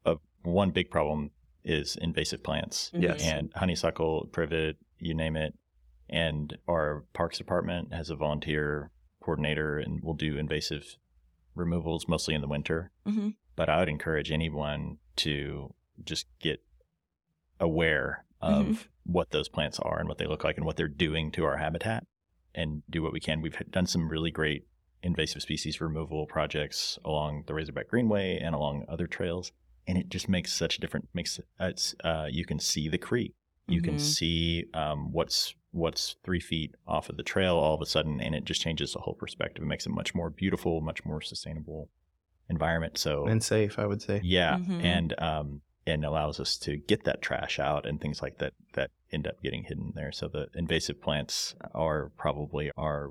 [0.04, 1.30] uh, one big problem
[1.64, 2.90] is invasive plants.
[2.92, 3.22] Yes.
[3.22, 5.54] And honeysuckle, privet, you name it.
[6.10, 8.90] And our parks department has a volunteer
[9.22, 10.96] coordinator and we'll do invasive
[11.54, 12.90] removals mostly in the winter.
[13.04, 16.62] hmm But I would encourage anyone to just get
[17.60, 18.86] aware of Mhm.
[19.04, 21.56] what those plants are and what they look like and what they're doing to our
[21.58, 22.06] habitat
[22.54, 23.40] and do what we can.
[23.40, 24.66] We've done some really great
[25.02, 29.52] invasive species removal projects along the Razorback Greenway and along other trails.
[29.88, 33.34] and it just makes such a different makes it's uh, you can see the creek
[33.66, 34.00] you can Mhm.
[34.00, 38.34] see um, what's what's three feet off of the trail all of a sudden and
[38.34, 39.62] it just changes the whole perspective.
[39.62, 41.88] It makes it much more beautiful much more sustainable
[42.48, 42.98] environment.
[42.98, 44.20] So and safe, I would say.
[44.22, 44.84] yeah Mhm.
[44.84, 48.90] and um and allows us to get that trash out and things like that that
[49.10, 50.12] end up getting hidden there.
[50.12, 53.10] So the invasive plants are probably our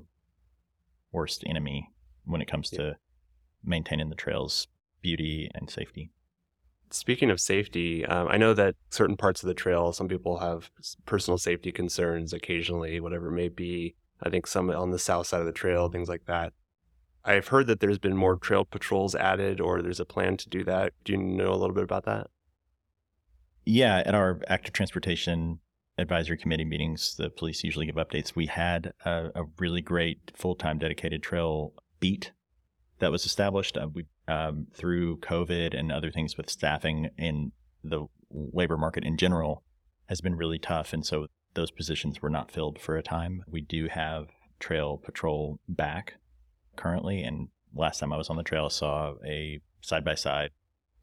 [1.10, 1.90] worst enemy
[2.24, 2.96] when it comes to
[3.62, 4.68] maintaining the trails
[5.02, 6.10] beauty and safety
[6.92, 10.70] Speaking of safety, um, I know that certain parts of the trail, some people have
[11.06, 13.94] personal safety concerns occasionally, whatever it may be.
[14.22, 16.52] I think some on the south side of the trail, things like that.
[17.24, 20.64] I've heard that there's been more trail patrols added, or there's a plan to do
[20.64, 20.92] that.
[21.04, 22.28] Do you know a little bit about that?
[23.64, 25.60] Yeah, at our active transportation
[25.98, 28.34] advisory committee meetings, the police usually give updates.
[28.34, 32.32] We had a, a really great full time dedicated trail beat
[33.02, 33.76] that was established.
[33.76, 37.52] Uh, we um, through COVID and other things with staffing in
[37.84, 39.62] the labor market in general
[40.06, 43.42] has been really tough, and so those positions were not filled for a time.
[43.46, 44.28] We do have
[44.60, 46.14] trail patrol back
[46.76, 50.50] currently, and last time I was on the trail, I saw a side by side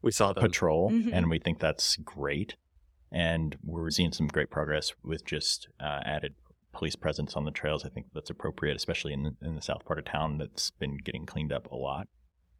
[0.02, 0.42] We saw them.
[0.42, 1.10] patrol, Mhm.
[1.12, 2.56] and we think that's great.
[3.12, 6.34] And we're seeing some great progress with just uh, added
[6.72, 7.84] police presence on the trails.
[7.84, 10.96] I think that's appropriate, especially in the, in the south part of town that's been
[10.98, 12.08] getting cleaned up a lot.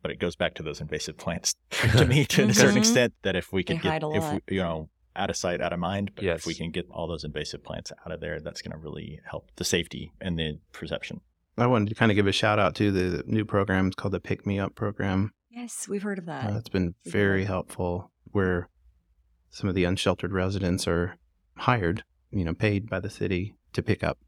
[0.03, 3.37] But it goes back to those invasive plants to me to a certain extent that
[3.37, 6.25] if we They get, if we, you know, out of sight, out of mind, but
[6.25, 9.21] if we can get all those invasive plants out of there, that's going to really
[9.25, 11.21] help the safety and the perception.
[11.59, 13.89] I wanted to kind of give a shout out to the new program.
[13.89, 15.33] It's called the Pick Me Up program.
[15.51, 16.51] Yes, we've heard of that.
[16.51, 17.49] Uh, it's been we very have.
[17.49, 18.69] helpful where
[19.51, 21.17] some of the unsheltered residents are
[21.57, 24.19] hired, you know, paid by the city to pick up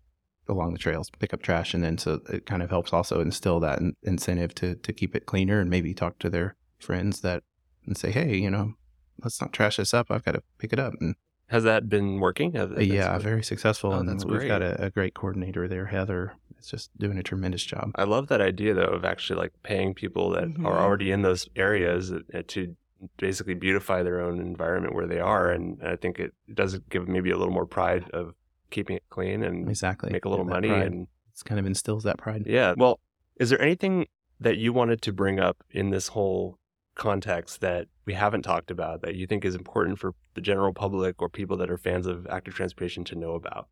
[0.49, 1.72] along the trails, pick up trash.
[1.74, 5.14] And then so it kind of helps also instill that in- incentive to, to keep
[5.14, 7.43] it cleaner and maybe talk to their friends that
[7.86, 8.74] and say, hey, you know,
[9.22, 10.11] let's not trash this up.
[10.11, 10.95] I've got to pick it up.
[11.01, 11.14] And
[11.47, 12.57] Has that been working?
[12.57, 13.93] Uh, that's yeah, very successful.
[13.93, 16.34] Oh, and that's we've got a, a great coordinator there, Heather.
[16.59, 17.90] It's just doing a tremendous job.
[17.97, 20.64] I love that idea though of actually like paying people that Mhm.
[20.64, 22.76] are already in those areas uh, to
[23.16, 27.32] basically beautify their own environment where they are, and I think it does give maybe
[27.32, 28.34] a little more pride of
[28.72, 30.10] keeping it clean and Exactly.
[30.12, 30.86] make a little That money pride.
[30.88, 32.44] and It's kind of instills that pride.
[32.46, 32.74] yeah.
[32.76, 32.98] Well,
[33.38, 34.06] is there anything
[34.40, 36.58] that you wanted to bring up in this whole
[36.94, 41.22] context that we haven't talked about that you think is important for the general public
[41.22, 43.68] or people that are fans of active transportation to know about?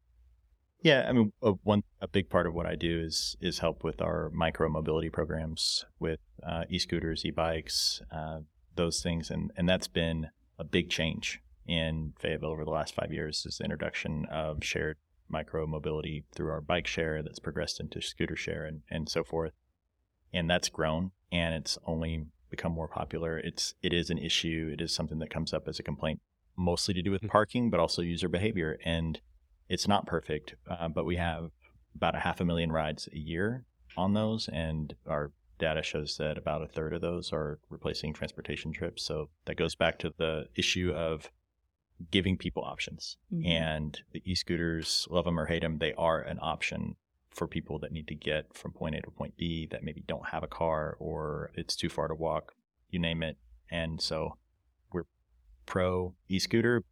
[0.83, 3.85] Yeah, I mean, a, one a big part of what I do is is help
[3.85, 8.41] with our micro mobility programs with uh, e-scooters, e-bikes, uh,
[8.77, 10.29] those things, and and that's been
[10.59, 13.45] a big change in Fayetteville over the last five years.
[13.47, 14.97] Is the introduction of shared
[15.29, 19.53] micro mobility through our bike share that's progressed into scooter share and and so forth,
[20.33, 23.39] and that's grown and it's only become more popular.
[23.39, 24.71] It's it is an issue.
[24.73, 26.21] It is something that comes up as a complaint,
[26.57, 27.29] mostly to do with Mhm.
[27.29, 29.21] parking, but also user behavior and
[29.69, 31.53] it's not perfect, uh, but we have
[31.95, 33.65] about a half a million rides a year
[33.97, 38.73] on those, and our data shows that about a third of those are replacing transportation
[38.73, 39.05] trips.
[39.05, 41.31] So that goes back to the issue of
[42.11, 43.17] giving people options.
[43.33, 43.47] Mhm.
[43.47, 46.97] And the e-scooters, love them or hate them, they are an option
[47.31, 50.29] for people that need to get from point A to point B that maybe don't
[50.29, 52.55] have a car or it's too far to walk,
[52.89, 53.37] you name it.
[53.71, 54.37] And so
[54.93, 55.05] we're
[55.67, 56.83] pro e-scooter,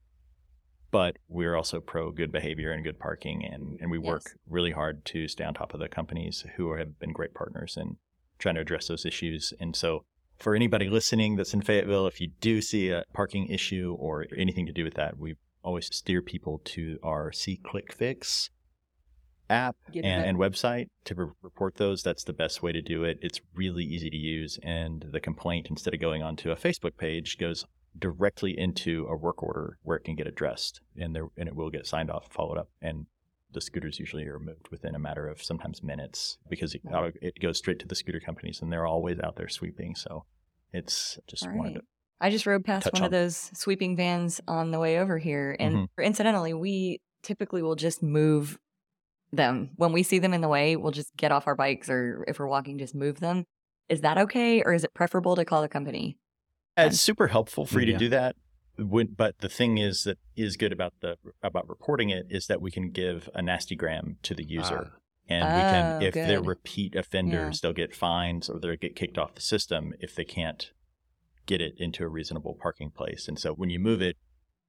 [0.90, 4.36] but we're also pro good behavior and good parking and, and we work Yes.
[4.46, 7.96] really hard to stay on top of the companies who have been great partners in
[8.38, 10.04] trying to address those issues and so
[10.38, 14.66] for anybody listening that's in fayetteville if you do see a parking issue or anything
[14.66, 18.48] to do with that we always steer people to our SeeClickFix
[19.50, 22.02] app and, and website to re- report those.
[22.02, 23.18] That's the best way to do it.
[23.22, 27.38] It's really easy to use and the complaint instead of going onto a facebook page
[27.38, 27.64] goes
[27.98, 31.70] directly into a work order where it can get addressed and there and it will
[31.70, 33.06] get signed off followed up and
[33.52, 37.10] the scooters usually are removed within a matter of sometimes minutes because it, Wow.
[37.22, 40.24] it goes straight to the scooter companies and they're always out there sweeping so
[40.72, 41.74] it's just All wanted right.
[41.76, 41.82] to
[42.20, 43.06] I just rode past touch one on.
[43.06, 45.56] of those sweeping vans on the way over here.
[45.60, 45.88] And Mhm.
[46.02, 48.58] incidentally, we typically will just move
[49.32, 49.70] them.
[49.76, 52.40] When we see them in the way, we'll just get off our bikes or if
[52.40, 53.44] we're walking, just move them.
[53.88, 54.62] Is that okay?
[54.62, 56.18] Or is it preferable to call the company?
[56.76, 57.92] It's super helpful for you Yeah.
[57.92, 58.34] to do that.
[58.78, 62.60] When, but the thing is that is good about the about reporting it is that
[62.60, 64.98] we can give a nasty gram to the user, Ah.
[65.28, 69.18] and we can Oh, if they're repeat offenders, they'll get fines or they'll get kicked
[69.18, 70.72] off the system if they can't
[71.46, 73.26] get it into a reasonable parking place.
[73.26, 74.16] And so when you move it,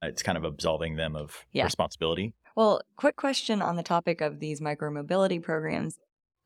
[0.02, 1.64] it's kind of absolving them of Yeah.
[1.64, 2.34] responsibility.
[2.56, 5.98] Well, quick question on the topic of these micromobility programs.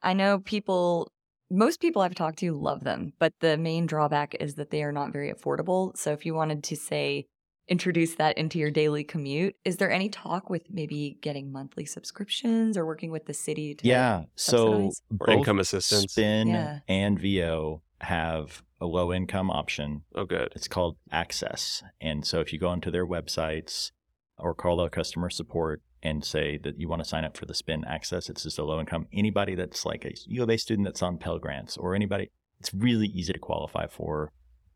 [0.02, 1.10] I know people
[1.50, 4.90] most people I've talked to love them, but the main drawback is that they are
[4.92, 5.96] not very affordable.
[5.96, 7.26] So if you wanted to say
[7.68, 12.76] introduce that into your daily commute, is there any talk with maybe getting monthly subscriptions
[12.76, 14.24] or working with the city to Yeah.
[14.36, 16.12] So both income assistance.
[16.12, 16.80] Spin Yeah.
[16.88, 20.02] and Veo have a low income option.
[20.14, 20.52] Oh, good.
[20.54, 21.82] It's called Access.
[22.00, 23.92] And so if you go onto their websites
[24.36, 27.54] or call their customer support and say that you want to sign up for the
[27.54, 29.06] Spin Access, it's just a low income.
[29.10, 32.74] Anybody that's like a U of A student that's on Pell Grants or anybody, it's
[32.74, 34.32] really easy to qualify for.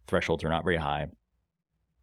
[0.07, 1.09] Thresholds are not very high,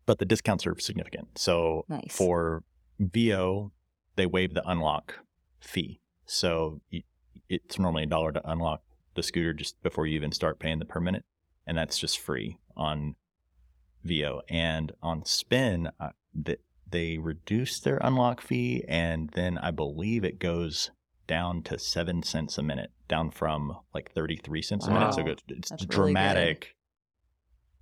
[0.06, 1.38] but the discounts are significant.
[1.38, 2.16] So Nice.
[2.16, 2.64] for
[3.00, 3.72] Veo,
[4.16, 5.16] they waive the unlock
[5.60, 6.00] fee.
[6.26, 6.82] So
[7.50, 8.82] it's normally a dollar to unlock
[9.16, 11.24] the scooter just before you even start paying the per minute,
[11.68, 13.16] and that's just free on
[14.04, 14.42] Veo.
[14.50, 16.10] And on Spin, uh,
[16.46, 20.92] th- they reduce their unlock fee, and then I believe it goes
[21.28, 25.14] down to seven cents a minute, down from like thirty three cents a minute.
[25.14, 26.75] So it's, it's That's dramatic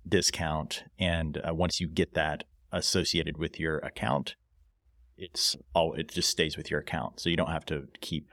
[0.06, 4.36] discount, and uh, once you get that associated with your account,
[5.16, 8.28] it's all it just stays with your account, so you don't have to keep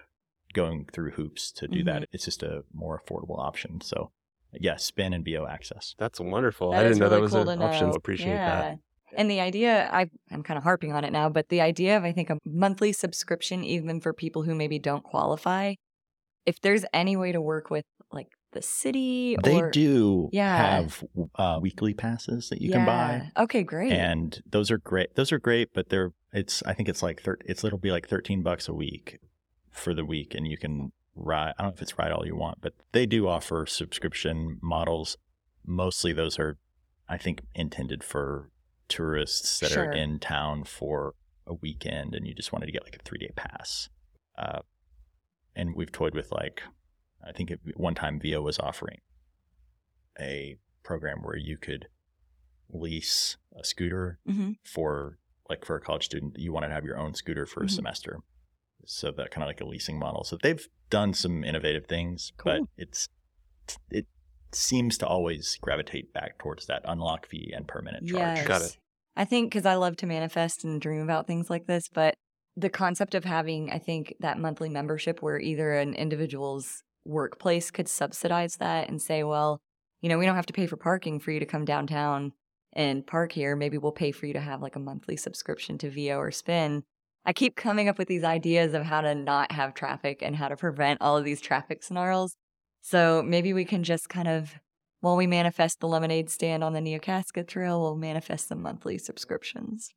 [0.54, 2.06] going through hoops to do that.
[2.12, 3.82] It's just a more affordable option.
[3.82, 4.12] So,
[4.54, 5.96] yeah, Spin and Veo access.
[5.98, 6.72] That's wonderful.
[6.72, 7.90] That I didn't know that was cool an option.
[7.90, 7.94] know.
[7.94, 8.62] Appreciate yeah.
[8.62, 8.80] that.
[9.16, 12.04] And the idea, I, I'm kind of harping on it now, but the idea of,
[12.04, 15.76] I think, a monthly subscription, even for people who maybe don't qualify,
[16.46, 20.56] if there's any way to work with like the city They do Yeah.
[20.82, 21.04] have
[21.36, 23.32] uh, weekly passes that you can buy.
[23.38, 23.92] Okay, great.
[23.92, 25.16] and those are great.
[25.16, 28.08] Those are great, but they're it's I think it's like thir- it's it'll be like
[28.08, 29.20] thirteen bucks a week
[29.70, 31.54] for the week, and you can ride.
[31.58, 35.18] I don't know if it's ride all you want, but they do offer subscription models.
[35.66, 36.58] Mostly those are,
[37.10, 38.50] I think, intended for
[38.88, 39.86] tourists that Sure.
[39.86, 41.14] are in town for
[41.46, 43.90] a weekend, and you just wanted to get like a three day pass.
[44.38, 44.60] Uh,
[45.56, 46.64] and we've toyed with like,
[47.28, 49.00] I think at one time Veo was offering
[50.20, 51.88] a program where you could
[52.70, 54.56] lease a scooter Mhm.
[54.64, 55.18] for
[55.50, 57.72] like for a college student you want to have your own scooter for a Mhm.
[57.72, 58.20] semester
[58.86, 62.62] so that kind of like a leasing model so they've done some innovative things but
[62.78, 63.08] it's
[63.90, 64.08] it
[64.54, 68.48] seems to always gravitate back towards that unlock fee and per minute charge Yes.
[68.48, 68.78] Got it.
[69.16, 72.16] I think because I love to manifest and dream about things like this, but
[72.56, 77.88] the concept of having, I think, that monthly membership where either an individual's workplace could
[77.88, 79.62] subsidize that and say, well,
[80.02, 82.34] you know, we don't have to pay for parking for you to come downtown
[82.74, 83.56] and park here.
[83.56, 86.84] Maybe we'll pay for you to have like a monthly subscription to Veo or Spin.
[87.26, 90.48] I keep coming up with these ideas of how to not have traffic and how
[90.48, 92.36] to prevent all of these traffic snarls.
[92.82, 94.56] So maybe we can just kind of
[95.02, 99.90] while we manifest the lemonade stand on the Niokaska Trail, we'll manifest some monthly subscriptions.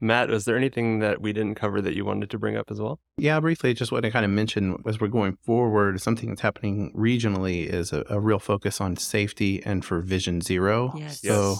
[0.00, 2.80] Matt, was there anything that we didn't cover that you wanted to bring up as
[2.80, 3.00] well?
[3.16, 6.92] Yeah, briefly, just what I kind of mentioned as we're going forward, something that's happening
[6.94, 10.92] regionally is a, a real focus on safety and for Vision Zero.
[10.96, 11.22] Yes.
[11.22, 11.56] So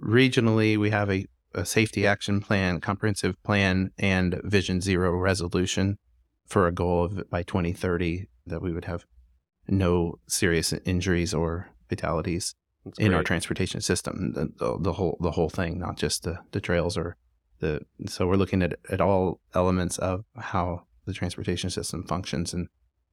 [0.00, 5.98] regionally, we have a, a safety action plan, comprehensive plan, and Vision Zero resolution
[6.46, 9.04] for a goal of by 2030 that we would have
[9.68, 14.32] no serious injuries or fatalities That's in our transportation system.
[14.32, 17.16] The, the, the whole the whole thing, not just the the trails or
[17.62, 17.80] the.
[18.06, 22.68] So we're looking at at all elements of how the transportation system functions and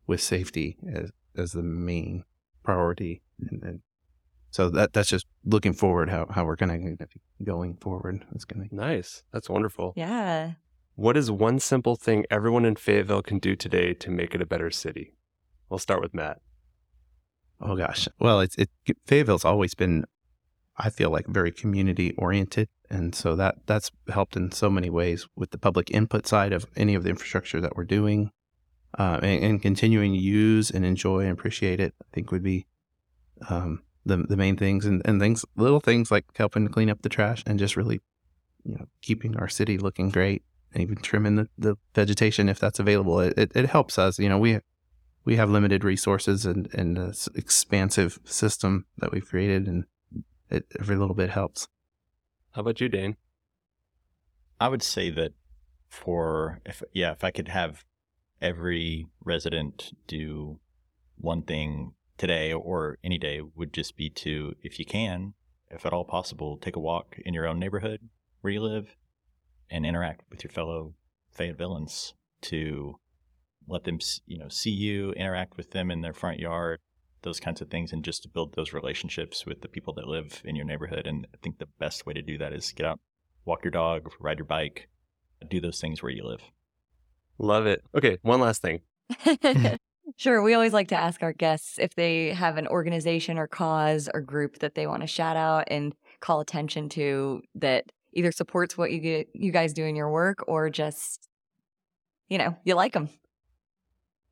[0.08, 2.26] with safety as as the main
[2.64, 3.22] priority.
[3.40, 3.80] And, and
[4.52, 8.26] so that that's just looking forward how how we're going to be going forward.
[8.34, 9.24] It's going to be Nice.
[9.32, 9.94] That's wonderful.
[9.96, 10.54] Yeah.
[10.96, 14.46] What is one simple thing everyone in Fayetteville can do today to make it a
[14.46, 15.16] better city?
[15.70, 16.42] We'll start with Matt.
[17.62, 18.08] Oh gosh.
[18.20, 18.70] Well, it's it
[19.06, 20.06] Fayetteville's always been
[20.78, 25.28] I feel like very community oriented and so that that's helped in so many ways
[25.36, 28.32] with the public input side of any of the infrastructure that we're doing.
[28.98, 32.66] Uh, and, and continuing to use and enjoy and appreciate it, I think would be
[33.48, 37.04] um, the the main things and, and things little things like helping to clean up
[37.04, 38.02] the trash and just really,
[38.64, 40.42] you know, keeping our city looking great
[40.74, 43.20] and even trimming the, the vegetation if that's available.
[43.20, 44.18] It, it, it helps us.
[44.18, 44.60] You know, we
[45.24, 49.86] we have limited resources and and an expansive system that we've created, and
[50.50, 51.68] it, every little bit helps.
[52.52, 53.16] How about you, Dane?
[54.60, 55.34] I would say that
[55.88, 57.86] for if yeah, if I could have
[58.42, 60.60] every resident do
[61.18, 65.34] one thing today or any day would just be to if you can,
[65.70, 68.02] if at all possible, take a walk in your own neighborhood
[68.42, 68.96] where you live
[69.70, 70.96] and interact with your fellow
[71.38, 73.00] Fayettevilleans to
[73.68, 76.80] let them you know see you, interact with them in their front yard,
[77.22, 80.42] those kinds of things and just to build those relationships with the people that live
[80.46, 83.00] in your neighborhood and I think the best way to do that is get out
[83.46, 84.90] walk your dog, ride your bike,
[85.50, 86.42] do those things where you live.
[87.40, 87.82] Love it.
[87.96, 88.82] Okay, one last thing.
[90.18, 90.42] Sure.
[90.42, 94.22] We always like to ask our guests if they have an organization or cause or
[94.22, 98.92] group that they want to shout out and call attention to that either supports what
[98.92, 101.30] you get, you guys do in your work or just,
[102.28, 103.10] you know, you like them.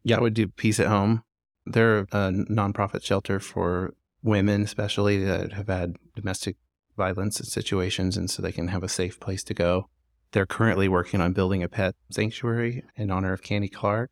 [0.04, 1.24] Yeah, I would do Peace at Home.
[1.72, 3.94] They're a nonprofit shelter for
[4.24, 6.58] women, especially that have had domestic
[6.96, 9.90] violence situations, and so they can have a safe place to go.
[10.32, 14.12] They're currently working on building a pet sanctuary in honor of Candy Clark,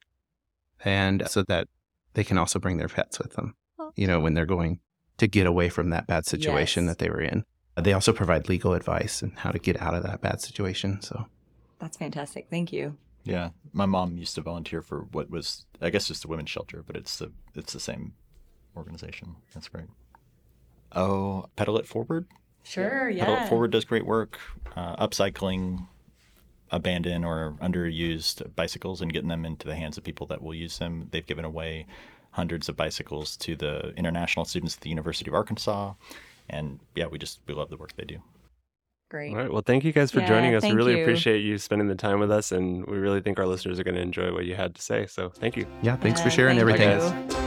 [0.83, 1.67] and so that
[2.13, 3.91] they can also bring their pets with them, oh.
[3.95, 4.79] you know, when they're going
[5.17, 6.91] to get away from that bad situation Yes.
[6.91, 7.43] that they were in.
[7.75, 11.01] They also provide legal advice and how to get out of that bad situation.
[11.01, 11.25] So,
[11.79, 12.47] That's fantastic.
[12.49, 12.97] Thank you.
[13.26, 16.84] Yeah, my mom used to volunteer for what was, I guess, just a women's shelter,
[16.86, 18.13] but it's the it's the same
[18.78, 19.36] organization.
[19.53, 19.88] That's great.
[20.91, 22.28] Oh, pedal it forward.
[22.63, 23.11] Sure.
[23.13, 24.39] Pedal It Forward does great work,
[24.76, 25.88] uh, upcycling
[26.71, 30.80] abandoned or underused bicycles and getting them into the hands of people that will use
[30.80, 31.07] them.
[31.11, 31.86] They've given away
[32.32, 35.93] hundreds of bicycles to the international students at the University of Arkansas,
[36.49, 38.19] and yeah, we just we love the work they do.
[39.16, 39.32] Great.
[39.32, 39.49] All right.
[39.49, 40.63] Well, thank you guys for Yeah, joining us.
[40.63, 41.03] We really you.
[41.03, 43.95] appreciate you spending the time with us, and we really think our listeners are going
[43.95, 45.05] to enjoy what you had to say.
[45.05, 45.66] So thank you.
[45.82, 46.99] yeah, thanks for sharing thank everything.
[46.99, 47.38] you.
[47.39, 47.44] you.